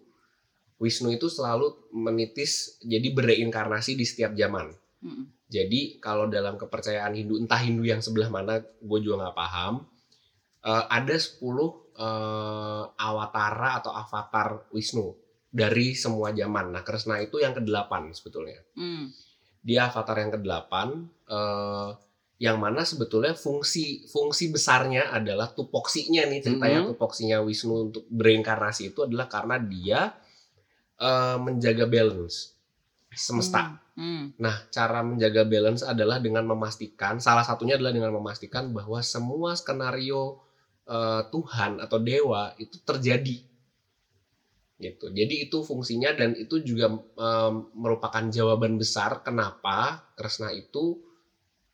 Wisnu 0.76 1.10
itu 1.10 1.32
selalu 1.32 1.90
menitis 1.96 2.76
jadi 2.84 3.08
bereinkarnasi 3.16 3.96
di 3.96 4.04
setiap 4.04 4.36
zaman. 4.36 4.76
Mm-mm. 5.02 5.26
Jadi 5.48 6.04
kalau 6.04 6.28
dalam 6.28 6.60
kepercayaan 6.60 7.16
Hindu, 7.16 7.40
entah 7.40 7.62
Hindu 7.64 7.88
yang 7.88 8.04
sebelah 8.04 8.28
mana, 8.28 8.60
gue 8.60 9.00
juga 9.00 9.26
nggak 9.26 9.38
paham. 9.38 9.88
eh, 10.66 10.86
ada 10.90 11.16
10 11.16 11.40
eh, 11.96 12.84
awatara 12.92 13.80
atau 13.80 13.94
avatar 13.94 14.68
Wisnu 14.74 15.16
dari 15.48 15.96
semua 15.96 16.36
zaman. 16.36 16.74
Nah, 16.76 16.84
Kresna 16.84 17.22
itu 17.24 17.40
yang 17.40 17.56
ke-8 17.56 18.12
sebetulnya. 18.12 18.60
Mm. 18.76 19.14
Dia 19.66 19.90
avatar 19.90 20.22
yang 20.22 20.32
ke-8 20.38 20.74
eh, 21.26 21.90
yang 22.36 22.60
mana 22.60 22.84
sebetulnya 22.84 23.32
fungsi 23.34 24.06
fungsi 24.12 24.52
besarnya 24.52 25.10
adalah 25.10 25.50
tupoksinya 25.56 26.28
nih 26.28 26.44
ceritanya 26.44 26.84
Mhm. 26.84 26.88
tupoksinya 26.94 27.40
Wisnu 27.42 27.90
untuk 27.90 28.04
bereinkarnasi 28.12 28.92
itu 28.94 29.08
adalah 29.08 29.26
karena 29.32 29.58
dia 29.58 30.14
eh, 31.02 31.38
menjaga 31.42 31.90
balance 31.90 32.56
semesta. 33.16 33.80
Mm. 33.96 34.36
Nah, 34.44 34.56
cara 34.68 35.00
menjaga 35.00 35.48
balance 35.48 35.88
adalah 35.88 36.20
dengan 36.20 36.44
memastikan, 36.44 37.16
salah 37.24 37.48
satunya 37.48 37.80
adalah 37.80 37.96
dengan 37.96 38.12
memastikan 38.12 38.76
bahwa 38.76 39.00
semua 39.00 39.56
skenario 39.56 40.44
eh, 40.86 41.24
Tuhan 41.32 41.80
atau 41.82 41.98
dewa 41.98 42.52
itu 42.60 42.78
terjadi. 42.84 43.40
Gitu. 44.76 45.08
Jadi 45.10 45.48
itu 45.48 45.58
fungsinya 45.64 46.12
dan 46.14 46.36
itu 46.36 46.60
juga 46.60 46.92
em, 46.98 47.54
merupakan 47.74 48.24
jawaban 48.28 48.76
besar 48.76 49.24
kenapa 49.24 50.04
Kresna 50.14 50.52
itu 50.52 51.00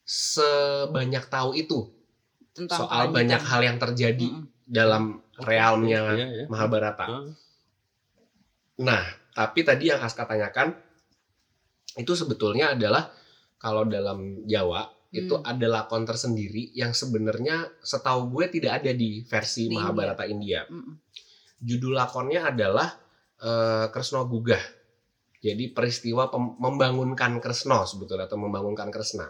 sebanyak 0.05 1.25
tahu 1.25 1.57
itu 1.57 1.89
Tentang 2.51 2.85
soal 2.85 3.09
kelanjutan. 3.09 3.15
banyak 3.17 3.41
hal 3.41 3.61
yang 3.63 3.77
terjadi 3.79 4.27
Mm-mm. 4.27 4.45
dalam 4.67 5.03
realmnya 5.39 6.01
Iya, 6.13 6.27
iya. 6.29 6.45
Mahabharata. 6.45 7.05
Ah. 7.07 7.25
Nah, 8.81 9.03
tapi 9.31 9.63
tadi 9.63 9.89
yang 9.89 10.01
Aska 10.01 10.27
tanyakan 10.27 10.75
itu 11.95 12.13
sebetulnya 12.13 12.75
adalah 12.75 13.11
kalau 13.57 13.87
dalam 13.87 14.43
Jawa 14.45 14.89
itu 15.11 15.35
Hmm. 15.35 15.43
ada 15.43 15.67
lakon 15.67 16.07
tersendiri 16.07 16.71
yang 16.71 16.95
sebenarnya 16.95 17.67
setahu 17.83 18.31
gue 18.31 18.47
tidak 18.47 18.79
ada 18.83 18.91
di 18.95 19.23
versi 19.27 19.67
Di 19.67 19.75
Mahabharata 19.75 20.23
India. 20.23 20.63
Mm-mm. 20.67 21.10
Judul 21.61 21.93
lakonnya 21.93 22.49
adalah 22.49 22.89
eh, 23.37 23.85
Kresna 23.93 24.25
Gugah. 24.25 24.61
Jadi 25.41 25.73
peristiwa 25.73 26.29
membangunkan 26.37 27.41
Kresna 27.41 27.85
sebetulnya 27.85 28.29
atau 28.29 28.37
membangunkan 28.37 28.89
Kresna. 28.93 29.29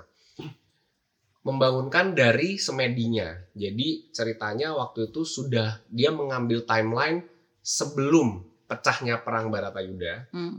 Membangunkan 1.41 2.13
dari 2.13 2.59
semedinya. 2.59 3.31
Jadi 3.55 4.11
ceritanya 4.13 4.75
waktu 4.77 5.09
itu 5.09 5.23
sudah 5.23 5.81
dia 5.89 6.11
mengambil 6.11 6.67
timeline 6.67 7.25
sebelum 7.63 8.43
pecahnya 8.67 9.19
perang 9.19 9.51
Baratayuda 9.51 10.31
Mm. 10.31 10.55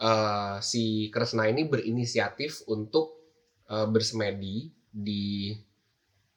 eh, 0.00 0.56
si 0.64 1.08
Kresna 1.12 1.48
ini 1.48 1.68
berinisiatif 1.68 2.64
untuk 2.72 3.20
eh, 3.68 3.88
bersemedi 3.88 4.68
di 4.94 5.52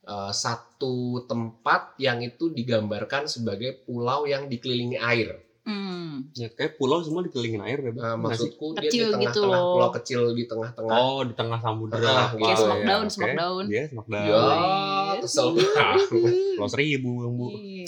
eh, 0.07 0.31
satu 0.31 0.95
tempat 1.23 1.93
yang 1.97 2.19
itu 2.19 2.47
digambarkan 2.49 3.27
sebagai 3.27 3.83
pulau 3.83 4.23
yang 4.23 4.47
dikelilingi 4.47 4.95
air. 4.95 5.35
Hmm. 5.61 6.31
Ya 6.31 6.47
kayak 6.47 6.79
pulau 6.79 7.03
semua 7.03 7.19
dikelilingin 7.21 7.59
air 7.59 7.79
ya. 7.81 7.91
Nah, 7.91 8.15
Nggak 8.15 8.39
sih? 8.39 8.47
maksudku 8.47 8.65
dia 8.71 8.79
di 8.79 8.87
Kecil 8.87 9.03
gitu 9.03 9.11
tengah-tengah 9.11 9.59
loh. 9.59 9.73
pulau 9.75 9.89
kecil 9.91 10.21
di 10.31 10.43
tengah-tengah. 10.47 10.95
Oh, 10.97 11.19
di 11.21 11.33
tengah 11.35 11.59
samudera. 11.59 11.99
Tengah, 11.99 12.27
Wow, 12.29 12.31
kayak 12.31 12.47
ya, 12.47 12.55
Smackdown, 12.57 13.03
oke. 13.03 13.11
Smackdown. 13.11 13.63
Iya, 13.67 13.83
Smackdown. 13.91 14.23
Ya, 14.23 14.39
Iya. 14.39 15.19
kesel 15.19 15.47
banget. 15.51 16.07
Pulau 16.55 16.69
seribu, 16.71 17.11
Bu. 17.27 17.45
Iya. 17.51 17.85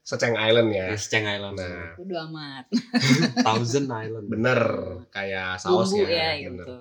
Seceng 0.00 0.32
Island 0.34 0.68
ya. 0.72 0.86
Yes, 0.90 1.06
Ceng 1.06 1.22
Island. 1.22 1.54
Nah, 1.54 1.92
Udah 1.94 2.20
amat. 2.26 2.64
Thousand 3.46 3.86
Island. 3.86 4.26
bener 4.26 4.60
kayak 5.12 5.60
saus 5.60 5.92
Bumbu 5.92 6.08
ya. 6.08 6.34
ya, 6.34 6.48
bener. 6.48 6.64
gitu. 6.64 6.74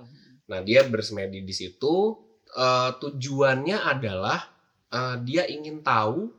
Nah, 0.48 0.60
dia 0.64 0.82
bersemedi 0.84 1.44
di 1.44 1.52
situ. 1.52 1.96
eh, 2.50 2.92
tujuannya 2.98 3.78
adalah 3.78 4.42
eh, 4.90 5.16
dia 5.24 5.44
ingin 5.46 5.82
tahu 5.82 6.30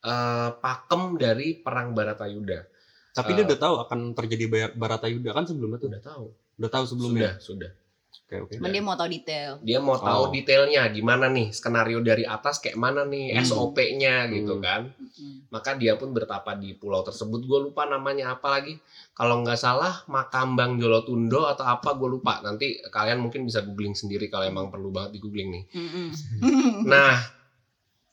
eh, 0.00 0.50
pakem 0.56 1.16
dari 1.16 1.54
perang 1.54 1.92
Baratayuda. 1.92 2.64
Tapi 3.10 3.30
Eh, 3.30 3.36
dia 3.36 3.44
udah 3.44 3.58
tahu 3.58 3.74
akan 3.80 4.00
terjadi 4.14 4.44
Bar- 4.46 4.74
Baratayuda 4.74 5.30
kan 5.30 5.44
sebelumnya 5.44 5.76
tuh. 5.76 5.90
Sudah 5.90 6.02
tahu. 6.02 6.24
Udah 6.56 6.70
tahu 6.70 6.84
sebelumnya. 6.86 7.30
Sudah, 7.36 7.68
sudah. 7.68 7.72
Oke, 8.10 8.36
oke. 8.38 8.52
Cuman 8.58 8.70
dia 8.70 8.80
mau 8.80 8.94
tahu 8.94 9.08
detail. 9.10 9.50
Dia 9.60 9.78
mau 9.78 9.98
tahu 9.98 10.22
Oh. 10.24 10.30
detailnya 10.30 10.86
gimana 10.88 11.26
nih, 11.26 11.50
skenario 11.50 11.98
dari 11.98 12.22
atas 12.22 12.58
kayak 12.58 12.78
mana 12.78 13.02
nih, 13.02 13.34
Hmm. 13.34 13.42
SOP-nya 13.42 14.30
gitu 14.30 14.54
Hmm. 14.54 14.62
kan. 14.62 14.80
Mm. 14.94 15.50
Maka 15.50 15.74
dia 15.74 15.98
pun 15.98 16.10
bertapa 16.10 16.54
di 16.54 16.70
pulau 16.72 17.02
tersebut. 17.02 17.42
Gue 17.42 17.58
lupa 17.60 17.84
namanya 17.84 18.32
apa 18.32 18.54
lagi. 18.54 18.78
Kalau 19.12 19.42
nggak 19.42 19.58
salah 19.58 20.06
makam 20.06 20.54
Bang 20.54 20.78
Jolotundo 20.78 21.42
atau 21.44 21.66
apa 21.66 21.90
gue 21.92 22.06
lupa. 22.08 22.38
Nanti 22.40 22.78
kalian 22.86 23.18
mungkin 23.18 23.42
bisa 23.42 23.60
googling 23.60 23.92
sendiri 23.92 24.30
kalau 24.30 24.46
emang 24.46 24.70
perlu 24.70 24.88
banget 24.88 25.10
di 25.10 25.18
googling 25.18 25.50
nih. 25.50 25.64
Mm-mm. 25.74 26.06
Nah, 26.86 27.18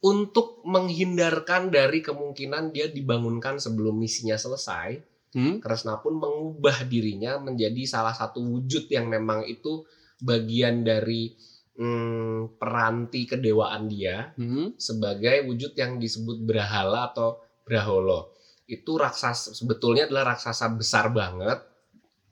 untuk 0.04 0.62
menghindarkan 0.68 1.74
dari 1.74 2.06
kemungkinan 2.06 2.70
dia 2.70 2.88
dibangunkan 2.90 3.58
sebelum 3.58 3.98
misinya 3.98 4.38
selesai, 4.38 5.18
Hmm? 5.36 5.60
Kresna 5.60 6.00
pun 6.00 6.18
mengubah 6.18 6.88
dirinya 6.88 7.36
menjadi 7.38 7.84
salah 7.84 8.16
satu 8.16 8.40
wujud 8.40 8.88
yang 8.88 9.12
memang 9.12 9.44
itu 9.44 9.84
bagian 10.24 10.88
dari 10.88 11.36
hmm, 11.78 12.58
peranti 12.58 13.28
kedewaan 13.28 13.86
dia 13.92 14.34
Hmm? 14.40 14.74
sebagai 14.80 15.46
wujud 15.46 15.76
yang 15.76 16.00
disebut 16.00 16.42
Brahala 16.42 17.12
atau 17.12 17.44
Braholo. 17.68 18.34
Itu 18.66 18.96
raksasa 18.96 19.54
sebetulnya 19.54 20.08
adalah 20.08 20.36
raksasa 20.36 20.72
besar 20.74 21.12
banget 21.12 21.60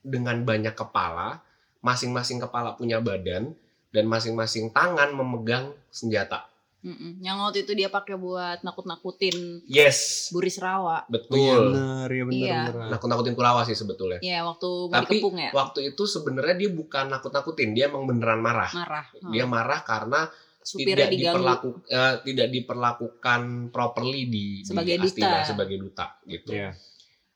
dengan 0.02 0.42
banyak 0.42 0.74
kepala, 0.74 1.44
masing-masing 1.84 2.42
kepala 2.42 2.74
punya 2.74 3.04
badan 3.04 3.54
dan 3.92 4.06
masing-masing 4.08 4.72
tangan 4.72 5.12
memegang 5.14 5.76
senjata. 5.92 6.48
Mm-mm. 6.86 7.18
Yang 7.18 7.38
waktu 7.40 7.58
itu 7.66 7.72
dia 7.74 7.90
pakai 7.90 8.14
buat 8.14 8.62
nakut-nakutin 8.62 9.66
Yes, 9.66 10.30
Buris 10.30 10.56
Rawa. 10.56 11.02
Oh, 11.02 11.10
iya 11.10 11.10
betul. 11.10 11.62
benar, 11.68 12.08
iya 12.08 12.24
benar, 12.24 12.38
Iya. 12.38 12.60
benar. 12.70 12.88
Nakut-nakutin 12.94 13.34
Kurawa 13.34 13.62
sih 13.64 13.74
sebetulnya. 13.74 14.20
Ya 14.22 14.40
waktu 14.42 14.70
Tapi 14.88 15.18
dikepung 15.18 15.36
ya. 15.36 15.50
waktu 15.52 15.80
itu 15.88 16.04
sebenarnya 16.06 16.56
dia 16.56 16.70
bukan 16.70 17.06
nakut-nakutin, 17.10 17.74
dia 17.74 17.90
emang 17.90 18.06
beneran 18.06 18.38
marah. 18.38 18.70
Marah. 18.72 19.06
Dia 19.28 19.44
Hmm. 19.44 19.52
marah 19.52 19.82
karena 19.82 20.30
Supirnya 20.62 20.94
tidak 20.96 21.10
diganggu. 21.12 21.34
diperlaku 21.36 21.68
eh, 21.88 22.16
tidak 22.22 22.48
diperlakukan 22.52 23.42
properly 23.70 24.22
di 24.26 24.46
Sebagai 24.62 24.96
di 24.96 25.08
Astina 25.08 25.26
duta. 25.36 25.42
sebagai 25.44 25.78
duta 25.80 26.06
gitu. 26.24 26.52
Iya. 26.54 26.70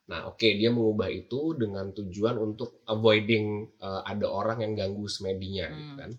Nah, 0.06 0.26
oke 0.26 0.48
dia 0.52 0.66
mengubah 0.68 1.06
itu 1.06 1.54
dengan 1.54 1.90
tujuan 1.90 2.34
untuk 2.36 2.82
avoiding 2.84 3.46
eh, 3.76 4.02
ada 4.04 4.26
orang 4.26 4.58
yang 4.60 4.74
ganggu 4.74 5.06
semedinya 5.06 5.66
gitu 5.68 5.82
Hmm. 5.88 5.98
kan. 6.00 6.10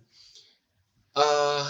Eh 1.14 1.68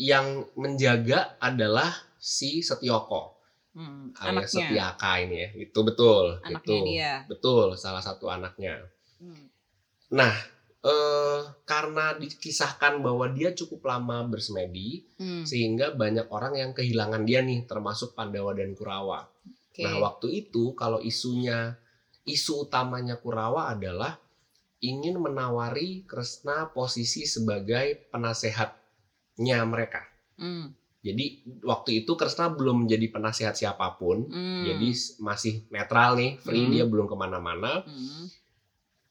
yang 0.00 0.46
menjaga 0.58 1.38
adalah 1.38 1.90
si 2.18 2.64
Setioko 2.64 3.34
Hmm, 3.74 4.14
alias 4.22 4.54
Anaknya. 4.54 4.70
Setiaka 4.70 5.10
ini 5.18 5.36
ya. 5.42 5.48
Itu 5.66 5.82
betul. 5.82 6.38
Anaknya 6.46 6.62
itu. 6.62 6.86
dia. 6.86 7.12
Betul, 7.26 7.74
salah 7.74 7.98
satu 7.98 8.30
anaknya. 8.30 8.86
Hmm. 9.18 9.50
Nah, 10.14 10.30
eh, 10.78 11.40
karena 11.66 12.14
dikisahkan 12.14 13.02
bahwa 13.02 13.26
dia 13.34 13.50
cukup 13.50 13.82
lama 13.90 14.22
bersemedi, 14.30 15.02
Hmm, 15.18 15.42
sehingga 15.42 15.90
banyak 15.90 16.30
orang 16.30 16.54
yang 16.54 16.70
kehilangan 16.70 17.26
dia 17.26 17.42
nih, 17.42 17.66
termasuk 17.66 18.14
Pandawa 18.14 18.54
dan 18.54 18.78
Kurawa. 18.78 19.26
oke. 19.26 19.82
Nah, 19.82 19.98
waktu 19.98 20.46
itu 20.46 20.70
kalau 20.78 21.02
isunya, 21.02 21.74
isu 22.22 22.70
utamanya 22.70 23.18
Kurawa 23.18 23.74
adalah 23.74 24.22
ingin 24.78 25.18
menawari 25.18 26.06
Kresna 26.06 26.70
posisi 26.70 27.26
sebagai 27.26 28.06
penasehatnya 29.34 29.66
mereka. 29.66 30.02
Hmm, 30.34 30.74
Jadi 31.04 31.24
waktu 31.60 32.00
itu 32.02 32.16
Kresna 32.16 32.48
belum 32.48 32.88
menjadi 32.88 33.12
penasehat 33.12 33.54
siapa 33.54 33.92
pun, 34.00 34.24
hmm, 34.24 34.64
jadi 34.64 34.88
masih 35.20 35.54
netral 35.68 36.16
nih, 36.16 36.40
free 36.40 36.64
Hmm. 36.64 36.72
dia 36.72 36.84
belum 36.88 37.06
ke 37.06 37.16
mana-mana. 37.16 37.84
hmm, 37.84 38.24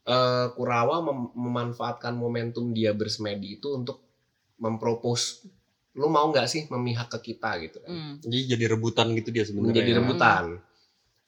eh, 0.03 0.47
Kurawa 0.51 0.99
mem- 0.99 1.31
memanfaatkan 1.31 2.11
momentum 2.17 2.73
dia 2.73 2.91
bersemedi 2.91 3.55
itu 3.55 3.71
untuk 3.71 4.03
mempropos 4.59 5.43
lu 5.93 6.09
mau 6.09 6.27
nggak 6.27 6.47
sih 6.49 6.65
memihak 6.73 7.07
ke 7.07 7.31
kita 7.31 7.55
gitu 7.61 7.77
kan 7.79 7.93
hmm. 7.93 8.13
Jadi 8.25 8.39
jadi 8.57 8.65
rebutan 8.73 9.13
gitu 9.13 9.29
dia 9.29 9.45
sebenarnya. 9.45 9.69
menjadi 9.71 9.91
ya. 9.93 9.97
rebutan 10.01 10.43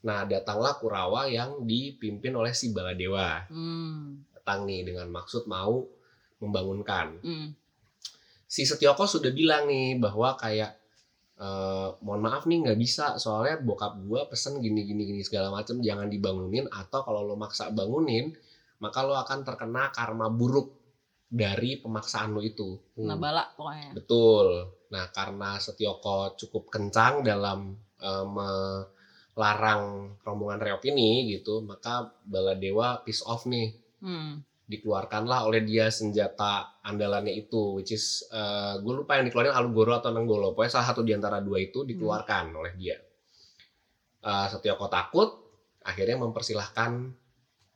nah 0.03 0.21
datanglah 0.27 0.73
Kurawa 0.75 1.25
yang 1.29 1.63
dipimpin 1.63 2.33
oleh 2.35 2.51
si 2.51 2.73
Baladewa 2.75 3.45
Hmm, 3.47 4.25
datang 4.33 4.65
nih 4.67 4.83
dengan 4.83 5.07
maksud 5.07 5.45
mau 5.47 5.85
membangunkan 6.41 7.21
hmm, 7.21 7.47
si 8.45 8.63
Setioko 8.63 9.09
sudah 9.09 9.33
bilang 9.33 9.65
nih 9.65 9.97
bahwa 9.97 10.37
kayak 10.37 10.71
eh, 11.35 11.89
mohon 12.01 12.21
maaf 12.21 12.45
nih 12.47 12.65
nggak 12.65 12.79
bisa. 12.79 13.17
Soalnya 13.17 13.59
bokap 13.59 13.97
gua 14.05 14.29
pesen 14.29 14.61
gini 14.61 14.85
gini 14.85 15.03
gini 15.03 15.21
segala 15.25 15.51
macem 15.51 15.81
jangan 15.81 16.07
dibangunin. 16.07 16.69
Atau 16.71 17.03
kalau 17.03 17.25
lo 17.25 17.35
maksa 17.35 17.73
bangunin 17.73 18.31
maka 18.79 19.07
lo 19.07 19.15
akan 19.15 19.39
terkena 19.47 19.89
karma 19.89 20.27
buruk 20.27 20.67
dari 21.25 21.81
pemaksaan 21.81 22.31
lo 22.37 22.41
itu. 22.45 22.77
Hmm. 22.95 23.07
Nah 23.09 23.17
bala 23.17 23.43
pokoknya. 23.57 23.91
betul. 23.97 24.47
Nah 24.93 25.09
karena 25.09 25.57
Setioko 25.57 26.37
cukup 26.37 26.69
kencang 26.69 27.25
dalam 27.25 27.73
eh, 27.99 28.25
melarang 28.25 30.15
rombongan 30.21 30.59
reok 30.61 30.83
ini 30.93 31.27
gitu 31.35 31.59
maka 31.65 32.07
Baladewa 32.23 33.01
piece 33.03 33.25
off 33.25 33.49
nih. 33.49 33.73
Hmm, 34.05 34.43
dikeluarkanlah 34.65 35.45
oleh 35.45 35.61
dia 35.61 35.93
senjata 35.93 36.81
andalannya 36.81 37.33
itu 37.37 37.77
which 37.77 37.93
is 37.93 38.25
gue 38.81 38.93
lupa 38.93 39.21
yang 39.21 39.29
dikeluarin 39.29 39.53
Alugoro 39.53 40.01
atau 40.01 40.09
Nenggolo 40.09 40.57
pokoknya 40.57 40.81
salah 40.81 40.87
satu 40.89 41.05
di 41.05 41.13
antara 41.13 41.37
dua 41.39 41.61
itu 41.61 41.85
dikeluarkan 41.85 42.49
oleh 42.53 42.73
dia. 42.73 42.97
Eh, 44.25 44.47
Setioko 44.49 44.89
takut 44.89 45.29
akhirnya 45.85 46.17
mempersilahkan 46.17 46.91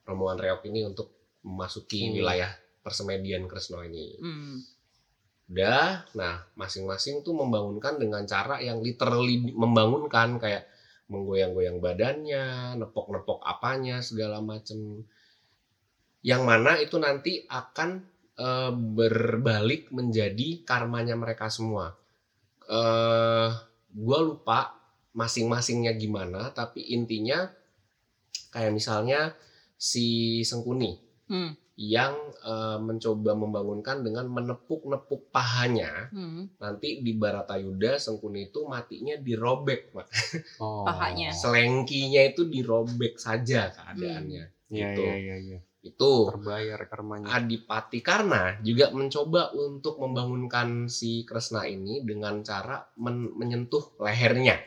rombongan 0.02 0.38
reok 0.42 0.66
ini 0.66 0.82
untuk 0.82 1.38
memasuki 1.46 2.10
Hmm. 2.10 2.14
wilayah 2.18 2.50
persemedian 2.82 3.46
Kresno 3.46 3.86
ini. 3.86 4.18
Hmm, 4.18 4.58
udah 5.46 6.10
nah 6.18 6.42
masing-masing 6.58 7.22
tuh 7.22 7.38
membangunkan 7.38 8.02
dengan 8.02 8.26
cara 8.26 8.58
yang 8.58 8.82
literally 8.82 9.54
membangunkan 9.54 10.42
kayak 10.42 10.66
menggoyang-goyang 11.06 11.78
badannya 11.78 12.74
nepok-nepok 12.82 13.42
apanya 13.42 14.02
segala 14.02 14.42
macem 14.42 15.06
yang 16.20 16.44
mana 16.44 16.76
itu 16.80 17.00
nanti 17.00 17.44
akan 17.48 18.04
eh, 18.36 18.72
berbalik 18.74 19.88
menjadi 19.92 20.64
karmanya 20.64 21.16
mereka 21.16 21.48
semua 21.48 21.96
eh 22.70 23.50
gue 23.90 24.18
lupa 24.22 24.70
masing-masingnya 25.10 25.98
gimana 25.98 26.54
tapi 26.54 26.86
intinya 26.94 27.50
kayak 28.54 28.70
misalnya 28.70 29.34
si 29.74 30.38
Sengkuni 30.46 30.94
hmm, 31.26 31.50
yang 31.80 32.14
eh, 32.46 32.78
mencoba 32.78 33.34
membangunkan 33.34 34.06
dengan 34.06 34.30
menepuk-nepuk 34.30 35.34
pahanya 35.34 36.12
hmm. 36.14 36.62
nanti 36.62 37.02
di 37.02 37.16
Baratayuda 37.16 37.98
Sengkuni 37.98 38.52
itu 38.52 38.62
matinya 38.68 39.18
dirobek 39.18 39.90
Mak. 39.96 40.08
Oh. 40.62 40.86
Pahanya. 40.86 41.34
selengkinya 41.34 42.22
itu 42.22 42.46
dirobek 42.46 43.18
saja 43.18 43.72
keadaannya 43.72 44.60
Iya, 44.70 44.94
Gitu. 44.94 45.02
iya, 45.02 45.14
iya, 45.18 45.36
iya. 45.42 45.58
Itu 45.80 46.12
Terbayar 46.28 46.80
karmanya. 46.84 47.32
Adipati 47.32 48.00
Karna 48.00 48.60
juga 48.60 48.92
mencoba 48.92 49.48
untuk 49.50 49.96
membangunkan 49.96 50.86
si 50.86 51.24
Kresna 51.24 51.64
ini 51.64 52.00
dengan 52.00 52.40
cara 52.40 52.84
men- 52.96 53.32
menyentuh 53.32 53.96
lehernya 53.96 54.60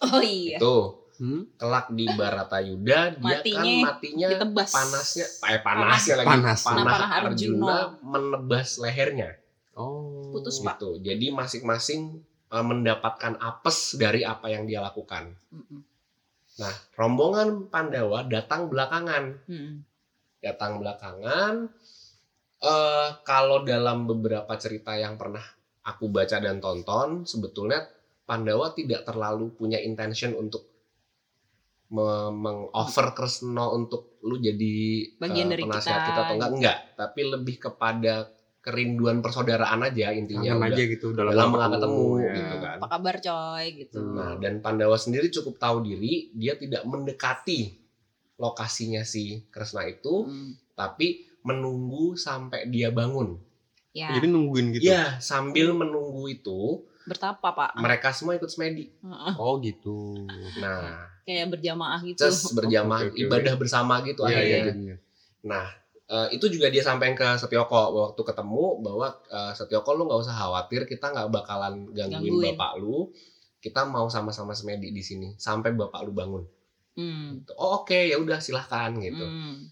Oh 0.00 0.20
iya. 0.20 0.56
itu 0.56 0.76
Hmm? 1.18 1.50
kelak 1.58 1.90
di 1.90 2.06
Baratayuda 2.06 3.18
dia 3.18 3.42
kan 3.42 3.42
Matinya 3.42 3.72
matinya 3.84 4.26
Ditebas. 4.30 4.70
panasnya 4.70 5.26
eh 5.50 5.58
panasnya 5.58 6.14
lagi 6.16 6.30
Panas. 6.30 6.60
panah 6.62 6.84
Panah 6.86 7.10
Arjuna 7.18 7.26
Arjuna. 7.26 7.76
menebas 8.00 8.68
lehernya 8.78 9.30
Oh. 9.74 10.30
Putus, 10.30 10.58
Pak. 10.58 10.78
gitu 10.78 11.02
jadi 11.02 11.28
masing-masing 11.28 12.22
eh, 12.48 12.62
mendapatkan 12.62 13.34
apes 13.36 13.94
dari 13.94 14.22
apa 14.22 14.46
yang 14.46 14.64
dia 14.64 14.78
lakukan 14.78 15.34
Hmm, 15.50 15.82
nah 16.58 16.74
rombongan 16.98 17.70
Pandawa 17.70 18.26
datang 18.26 18.66
belakangan. 18.66 19.24
Hmm, 19.46 19.86
datang 20.42 20.78
belakangan 20.78 21.54
eh 22.58 23.08
kalau 23.22 23.62
dalam 23.62 24.06
beberapa 24.10 24.50
cerita 24.58 24.98
yang 24.98 25.14
pernah 25.14 25.42
aku 25.86 26.10
baca 26.10 26.42
dan 26.42 26.58
tonton 26.58 27.22
sebetulnya 27.22 27.86
Pandawa 28.26 28.74
tidak 28.74 29.06
terlalu 29.06 29.54
punya 29.54 29.78
intention 29.80 30.34
untuk 30.34 30.66
me- 31.94 32.34
meng-offer 32.34 33.16
Kresna 33.16 33.70
untuk 33.72 34.20
lu 34.26 34.36
jadi 34.42 35.06
Bagian 35.16 35.48
dari 35.48 35.62
penasihat 35.64 36.02
kita. 36.02 36.06
kita 36.10 36.20
atau 36.26 36.34
enggak. 36.36 36.50
Enggak 36.52 36.78
tapi 36.98 37.20
lebih 37.24 37.56
kepada 37.62 38.14
kerinduan 38.58 39.18
persaudaraan 39.18 39.80
aja 39.82 40.10
intinya 40.10 40.52
Kangen 40.52 40.62
udah 40.62 40.70
aja 40.70 40.82
gitu 40.84 41.06
dalam, 41.12 41.30
dalam 41.30 41.50
hal 41.50 41.58
nggak 41.58 41.72
ketemu 41.74 42.04
ya. 42.18 42.34
gitu 42.34 42.54
kan 42.58 42.76
Apa 42.76 42.86
kabar 42.90 43.16
coy 43.18 43.64
gitu. 43.76 43.98
Hmm. 43.98 44.14
Nah, 44.14 44.32
dan 44.36 44.54
Pandawa 44.58 44.96
sendiri 44.96 45.26
cukup 45.28 45.54
tahu 45.56 45.76
diri, 45.82 46.14
dia 46.32 46.54
tidak 46.54 46.82
mendekati 46.82 47.78
lokasinya 48.34 49.02
si 49.02 49.42
Kresna 49.48 49.82
itu, 49.84 50.22
Hmm. 50.22 50.54
tapi 50.72 51.26
menunggu 51.40 52.14
sampai 52.14 52.66
dia 52.66 52.90
bangun. 52.90 53.38
Ya, 53.90 54.12
Jadi 54.12 54.26
nungguin 54.26 54.66
gitu. 54.72 54.84
Ya, 54.86 55.16
sambil 55.18 55.72
menunggu 55.72 56.28
itu, 56.28 56.84
bertapa 57.02 57.40
Pak. 57.48 57.70
mereka 57.74 58.12
semua 58.12 58.36
ikut 58.36 58.46
semedi. 58.46 58.92
Heeh. 58.96 59.32
Oh 59.34 59.58
gitu. 59.58 60.28
Nah, 60.56 61.08
Kayak 61.24 61.50
berjamaah 61.52 62.00
gitu. 62.02 62.20
just 62.20 62.52
berjamaah 62.52 63.00
Oke, 63.02 63.08
oke, 63.08 63.16
oke. 63.16 63.22
ibadah 63.22 63.54
bersama 63.54 63.94
gitu 64.02 64.22
Iya, 64.22 64.28
iya, 64.28 64.38
akhirnya. 64.38 64.64
jadinya. 64.68 64.96
Nah, 65.40 65.66
eh, 66.08 66.28
itu 66.32 66.48
juga 66.48 66.68
dia 66.68 66.80
sampaikan 66.80 67.14
ke 67.14 67.28
Setioko 67.36 67.80
waktu 67.92 68.20
ketemu 68.24 68.64
bahwa 68.80 69.06
eh, 69.28 69.52
Setioko 69.52 69.90
lu 69.92 70.04
nggak 70.04 70.20
usah 70.20 70.34
khawatir, 70.34 70.84
kita 70.84 71.12
nggak 71.12 71.28
bakalan 71.30 71.86
gangguin, 71.90 72.32
Gangguin. 72.34 72.42
bapak 72.52 72.72
lu. 72.76 73.12
Kita 73.58 73.82
mau 73.84 74.06
sama-sama 74.06 74.54
semedi 74.54 74.88
di 74.88 75.02
sini 75.02 75.34
sampai 75.34 75.74
bapak 75.74 76.00
lu 76.02 76.12
bangun. 76.12 76.44
Hmm. 76.94 77.42
Gitu. 77.42 77.52
Oh 77.54 77.82
oke, 77.82 77.94
ya 77.94 78.16
udah 78.16 78.38
silahkan 78.38 78.90
gitu. 78.96 79.22
Hmm. 79.22 79.68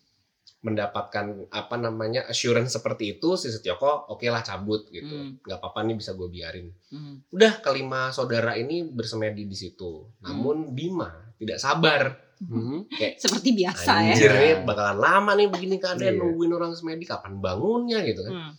mendapatkan 0.56 1.46
apa 1.54 1.78
namanya 1.78 2.26
assurance 2.26 2.74
seperti 2.74 3.14
itu 3.14 3.38
si 3.38 3.54
Setioko 3.54 4.10
oke 4.10 4.26
lah 4.26 4.42
cabut 4.42 4.90
gitu 4.90 5.06
Hmm. 5.06 5.38
nggak 5.38 5.62
apa-apa 5.62 5.86
nih 5.86 5.94
bisa 5.94 6.10
gue 6.10 6.26
biarin 6.26 6.74
Hmm. 6.90 7.22
udah 7.30 7.62
kelima 7.62 8.10
saudara 8.10 8.58
ini 8.58 8.82
bersemedi 8.82 9.46
di 9.46 9.54
situ 9.54 10.10
namun 10.18 10.74
Bima 10.74 11.06
tidak 11.38 11.62
sabar 11.62 12.18
Hmm. 12.38 12.84
Seperti 13.16 13.54
biasa 13.54 13.90
anjir 14.04 14.28
ya. 14.28 14.36
nih 14.36 14.52
bakalan 14.62 14.98
lama 14.98 15.32
nih 15.32 15.48
begini 15.48 15.76
keadaan 15.76 16.04
Iya. 16.10 16.20
nungguin 16.20 16.52
orang 16.52 16.72
semedi 16.72 17.02
kapan 17.02 17.38
bangunnya 17.38 18.00
gitu 18.02 18.20
kan 18.20 18.32
Hmm. 18.34 18.52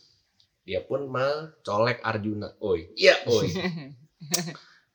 dia 0.64 0.82
pun 0.82 1.06
mencolek 1.06 2.02
Arjuna 2.02 2.50
oi 2.60 2.90
iya 2.94 3.14
oi 3.24 3.46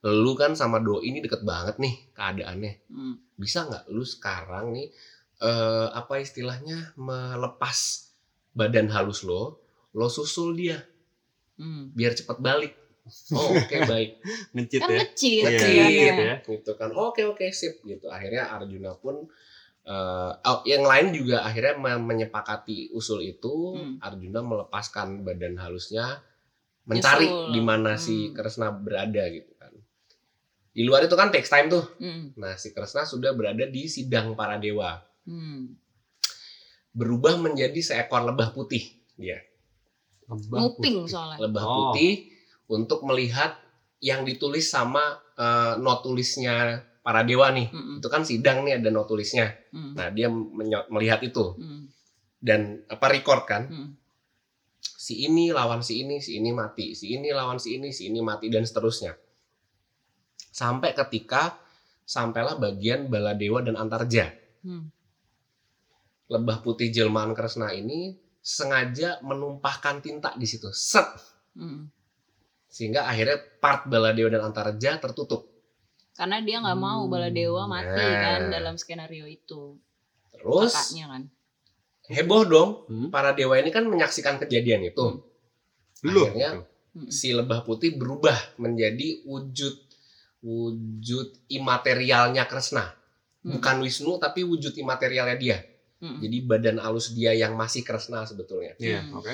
lu 0.03 0.31
kan 0.33 0.51
sama 0.51 0.77
doi 0.77 0.99
ini 1.05 1.19
deket 1.19 1.41
banget 1.41 1.79
nih 1.79 1.95
keadaannya 2.11 2.71
Hmm. 2.85 3.15
bisa 3.33 3.63
nggak 3.63 3.87
lu 3.87 4.03
sekarang 4.03 4.69
nih 4.69 4.91
eh, 5.39 5.87
apa 5.89 6.19
istilahnya 6.19 6.91
melepas 6.93 8.11
badan 8.51 8.87
halus 8.87 9.23
lo 9.23 9.63
lo 9.91 10.07
susul 10.07 10.53
dia 10.53 10.83
Hmm. 11.53 11.87
biar 11.89 12.11
cepet 12.11 12.37
balik 12.37 12.73
oh 13.31 13.51
oke 13.53 13.77
baik 13.91 14.11
Ngecit 14.51 14.79
Kan 14.79 14.89
ya. 14.89 14.99
kecil 15.03 15.43
Iya, 15.45 15.59
ngecit 15.59 16.13
ya. 16.15 16.35
gitu 16.41 16.71
kan 16.73 16.89
oke 16.89 17.21
oke 17.25 17.45
sip 17.49 17.79
gitu 17.81 18.07
akhirnya 18.07 18.47
Arjuna 18.49 18.95
pun 18.95 19.27
eh, 19.83 20.31
oh, 20.41 20.59
yang 20.63 20.81
lain 20.81 21.11
juga 21.11 21.41
akhirnya 21.41 21.75
me- 21.75 21.99
menyepakati 22.05 22.91
usul 22.91 23.19
itu 23.21 23.75
Hmm. 23.75 23.95
Arjuna 23.99 24.39
melepaskan 24.39 25.21
badan 25.21 25.57
halusnya 25.57 26.23
mencari 26.83 27.27
di 27.49 27.59
mana 27.59 27.95
si 27.95 28.27
Hmm. 28.27 28.33
Kresna 28.33 28.69
berada 28.69 29.23
gitu 29.25 29.51
kan 29.53 29.71
di 30.69 30.81
luar 30.81 31.03
itu 31.03 31.13
kan 31.13 31.29
text 31.29 31.49
time 31.49 31.67
tuh 31.69 31.83
Hmm. 31.97 32.31
nah 32.33 32.55
si 32.55 32.71
Kresna 32.71 33.03
sudah 33.03 33.31
berada 33.31 33.63
di 33.65 33.85
sidang 33.85 34.31
para 34.33 34.55
dewa 34.57 35.03
Hmm. 35.23 35.75
berubah 36.89 37.35
menjadi 37.37 37.79
seekor 37.79 38.23
lebah 38.23 38.51
putih 38.51 38.83
dia 39.13 39.39
Lebah 40.23 40.55
Nguping 40.57 40.97
putih. 40.99 41.11
soalnya. 41.11 41.37
lebah 41.41 41.63
Oh. 41.63 41.75
putih 41.91 42.31
untuk 42.69 43.03
melihat 43.03 43.55
yang 44.03 44.27
ditulis 44.27 44.67
sama 44.67 45.19
eh, 45.33 45.73
not 45.81 46.03
tulisnya 46.05 46.83
para 47.03 47.25
dewa 47.27 47.51
nih 47.51 47.67
Hmm. 47.67 47.99
itu 47.99 48.07
kan 48.07 48.23
sidang 48.23 48.63
nih 48.63 48.79
ada 48.79 48.89
not 48.93 49.07
tulisnya 49.07 49.51
Hmm. 49.75 49.91
nah 49.97 50.07
dia 50.07 50.31
melihat 50.87 51.19
itu 51.25 51.55
Hmm. 51.59 51.91
dan 52.39 52.83
apa 52.87 53.05
record 53.11 53.43
kan 53.43 53.67
Hmm. 53.67 53.89
si 54.79 55.27
ini 55.27 55.51
lawan 55.51 55.83
si 55.83 55.99
ini 56.03 56.23
si 56.23 56.39
ini 56.39 56.55
mati 56.55 56.95
si 56.95 57.11
ini 57.11 57.35
lawan 57.35 57.59
si 57.59 57.75
ini 57.75 57.91
si 57.91 58.07
ini 58.07 58.23
mati 58.23 58.47
dan 58.47 58.63
seterusnya 58.63 59.19
sampai 60.53 60.95
ketika 60.95 61.59
sampailah 62.07 62.55
bagian 62.55 63.11
baladewa 63.11 63.59
dan 63.63 63.75
antarja 63.75 64.31
Hmm. 64.63 64.87
lebah 66.31 66.63
putih 66.63 66.87
jelmaan 66.87 67.35
Kresna 67.35 67.75
ini 67.75 68.15
sengaja 68.39 69.19
menumpahkan 69.23 69.99
tinta 69.99 70.31
di 70.39 70.47
situ 70.47 70.71
set 70.71 71.07
Hmm. 71.53 71.91
Sehingga 72.73 73.05
akhirnya 73.05 73.37
part 73.61 73.85
Baladewa 73.85 74.33
dan 74.33 74.49
Antarja 74.49 74.97
tertutup. 74.97 75.45
Karena 76.17 76.41
dia 76.41 76.57
nggak 76.57 76.79
mau 76.79 77.05
Baladewa 77.05 77.69
mati 77.69 78.01
Nah. 78.01 78.17
kan 78.17 78.41
dalam 78.49 78.75
skenario 78.77 79.29
itu. 79.29 79.77
Terus 80.33 80.73
Kakaknya 80.73 81.05
kan. 81.07 81.23
heboh 82.09 82.43
dong, 82.43 82.69
Hmm. 82.89 83.07
para 83.13 83.31
dewa 83.31 83.55
ini 83.55 83.69
kan 83.69 83.85
menyaksikan 83.85 84.41
kejadian 84.41 84.83
itu. 84.83 85.05
Hmm. 86.01 86.09
Loh. 86.09 86.27
Akhirnya 86.27 86.65
Hmm. 86.93 87.09
si 87.09 87.29
lebah 87.29 87.61
putih 87.61 87.93
berubah 87.93 88.35
menjadi 88.57 89.21
wujud 89.23 89.75
wujud 90.43 91.47
imaterialnya 91.47 92.43
Kresna. 92.45 92.91
Hmm. 93.41 93.57
Bukan 93.57 93.79
Wisnu 93.79 94.19
tapi 94.19 94.43
wujud 94.43 94.75
imaterialnya 94.75 95.37
dia. 95.39 95.57
Hmm. 96.03 96.19
Jadi 96.19 96.37
badan 96.43 96.77
alus 96.77 97.15
dia 97.15 97.31
yang 97.31 97.55
masih 97.55 97.79
Kresna 97.81 98.27
sebetulnya. 98.27 98.75
Iya, 98.75 99.07
Hmm. 99.07 99.23
oke. 99.23 99.33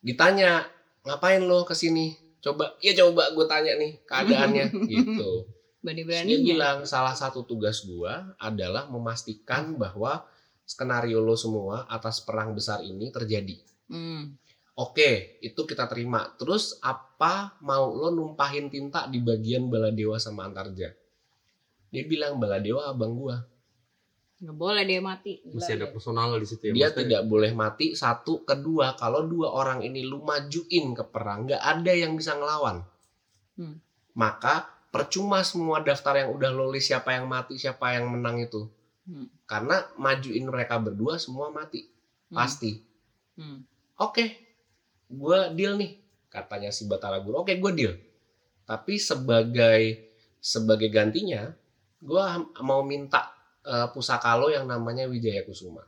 Ditanya, 0.00 0.68
ngapain 1.02 1.40
lo 1.40 1.64
ke 1.64 1.72
sini? 1.72 2.12
Coba, 2.40 2.72
ya 2.80 2.96
coba 2.96 3.32
gue 3.36 3.46
tanya 3.46 3.76
nih 3.76 4.00
keadaannya 4.08 4.64
gitu. 4.92 5.44
Dia 5.44 5.84
Berani-beraninya. 5.84 6.44
bilang 6.44 6.78
salah 6.84 7.16
satu 7.16 7.48
tugas 7.48 7.88
gua 7.88 8.36
adalah 8.36 8.84
memastikan 8.92 9.80
bahwa 9.80 10.28
skenario 10.68 11.24
lo 11.24 11.32
semua 11.40 11.88
atas 11.88 12.20
perang 12.20 12.52
besar 12.52 12.84
ini 12.84 13.08
terjadi. 13.08 13.56
Hmm. 13.88 14.36
Oke, 14.76 15.40
itu 15.40 15.64
kita 15.64 15.88
terima. 15.88 16.36
Terus 16.36 16.76
apa 16.84 17.56
mau 17.64 17.96
lo 17.96 18.12
numpahin 18.12 18.68
tinta 18.68 19.08
di 19.08 19.24
bagian 19.24 19.72
Baladewa 19.72 20.20
sama 20.20 20.44
Antarja? 20.44 20.92
Dia 21.88 22.04
bilang 22.04 22.36
Baladewa 22.36 22.92
abang 22.92 23.16
gua. 23.16 23.40
Nggak 24.40 24.56
boleh 24.56 24.82
dia 24.88 25.00
mati. 25.04 25.44
Masih 25.44 25.76
ada 25.76 25.92
personal 25.92 26.32
di 26.40 26.48
situ 26.48 26.62
ya. 26.68 26.72
Dia 26.72 26.80
Maksudnya- 26.88 27.04
tidak 27.04 27.22
boleh 27.28 27.52
mati. 27.52 27.86
Satu, 27.92 28.40
kedua, 28.42 28.96
kalau 28.96 29.28
dua 29.28 29.52
orang 29.52 29.84
ini 29.84 30.00
lu 30.00 30.24
majuin 30.24 30.96
ke 30.96 31.04
perang, 31.04 31.44
nggak 31.44 31.60
ada 31.60 31.92
yang 31.92 32.16
bisa 32.16 32.32
ngelawan. 32.34 32.80
Hmm. 33.60 33.76
Maka 34.16 34.64
percuma 34.88 35.44
semua 35.44 35.84
daftar 35.84 36.24
yang 36.24 36.32
udah 36.32 36.50
lo 36.50 36.72
list 36.72 36.88
siapa 36.88 37.14
yang 37.14 37.28
mati, 37.28 37.60
siapa 37.60 37.94
yang 37.94 38.08
menang 38.08 38.40
itu. 38.40 38.64
Hmm. 39.04 39.28
Karena 39.44 39.84
majuin 40.00 40.48
mereka 40.48 40.80
berdua 40.80 41.20
semua 41.20 41.52
mati, 41.52 41.84
Hmm. 42.32 42.40
pasti. 42.40 42.80
Hmm. 43.36 43.60
Oke, 44.00 44.24
gue 45.06 45.38
deal 45.52 45.76
nih, 45.76 46.00
katanya 46.32 46.72
si 46.72 46.88
Batara 46.88 47.20
Guru. 47.20 47.44
Oke, 47.44 47.60
gue 47.60 47.72
deal. 47.76 47.94
Tapi 48.64 48.96
sebagai 48.96 50.08
sebagai 50.40 50.88
gantinya, 50.88 51.52
gue 52.00 52.24
mau 52.64 52.80
minta 52.80 53.29
eh, 53.64 53.88
pusaka 53.92 54.36
lo 54.36 54.48
yang 54.48 54.68
namanya 54.68 55.08
Wijaya 55.10 55.42
Kusuma. 55.44 55.84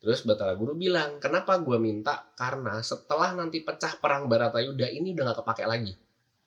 Terus 0.00 0.24
Batara 0.24 0.56
Guru 0.56 0.72
bilang, 0.72 1.20
kenapa 1.20 1.60
gue 1.60 1.76
minta? 1.76 2.32
Karena 2.32 2.80
setelah 2.80 3.36
nanti 3.36 3.60
pecah 3.60 4.00
perang 4.00 4.32
Baratayuda 4.32 4.88
ini 4.88 5.12
udah 5.12 5.28
gak 5.28 5.44
kepake 5.44 5.64
lagi. 5.68 5.92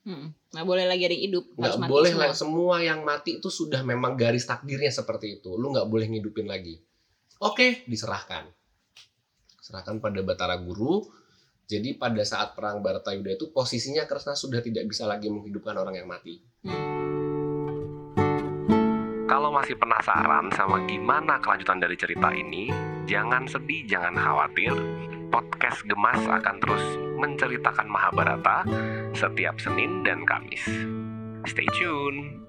Hmm. 0.03 0.35
Nggak 0.51 0.67
boleh 0.67 0.85
lagi 0.89 1.03
ada 1.07 1.15
yang 1.15 1.25
hidup. 1.31 1.45
Mati 1.55 1.87
boleh 1.87 2.11
semua. 2.11 2.21
lah, 2.27 2.31
semua 2.35 2.75
yang 2.83 2.99
mati 3.07 3.39
itu 3.39 3.47
sudah 3.47 3.81
memang 3.87 4.19
garis 4.19 4.43
takdirnya 4.43 4.91
seperti 4.91 5.39
itu. 5.39 5.55
Lu 5.55 5.71
nggak 5.71 5.87
boleh 5.87 6.11
ngidupin 6.11 6.43
lagi. 6.43 6.75
Oke, 7.39 7.87
diserahkan. 7.87 8.51
Serahkan 9.63 10.03
pada 10.03 10.19
Batara 10.19 10.59
Guru. 10.59 11.07
Jadi 11.63 11.95
pada 11.95 12.19
saat 12.27 12.51
perang 12.51 12.83
Baratayuda 12.83 13.39
itu 13.39 13.47
posisinya 13.55 14.03
Kresna 14.03 14.35
sudah 14.35 14.59
tidak 14.59 14.83
bisa 14.91 15.07
lagi 15.07 15.31
menghidupkan 15.31 15.79
orang 15.79 15.95
yang 15.95 16.11
mati. 16.11 16.43
Kalau 19.33 19.49
masih 19.49 19.73
penasaran 19.73 20.45
sama 20.53 20.77
gimana 20.85 21.41
kelanjutan 21.41 21.81
dari 21.81 21.97
cerita 21.97 22.29
ini, 22.29 22.69
jangan 23.09 23.49
sedih, 23.49 23.81
jangan 23.89 24.13
khawatir. 24.13 24.69
Podcast 25.33 25.81
Gemas 25.89 26.21
akan 26.21 26.61
terus 26.61 26.85
menceritakan 27.17 27.89
Mahabharata 27.89 28.61
setiap 29.17 29.57
Senin 29.57 30.05
dan 30.05 30.21
Kamis. 30.29 30.61
Stay 31.49 31.65
tune. 31.73 32.45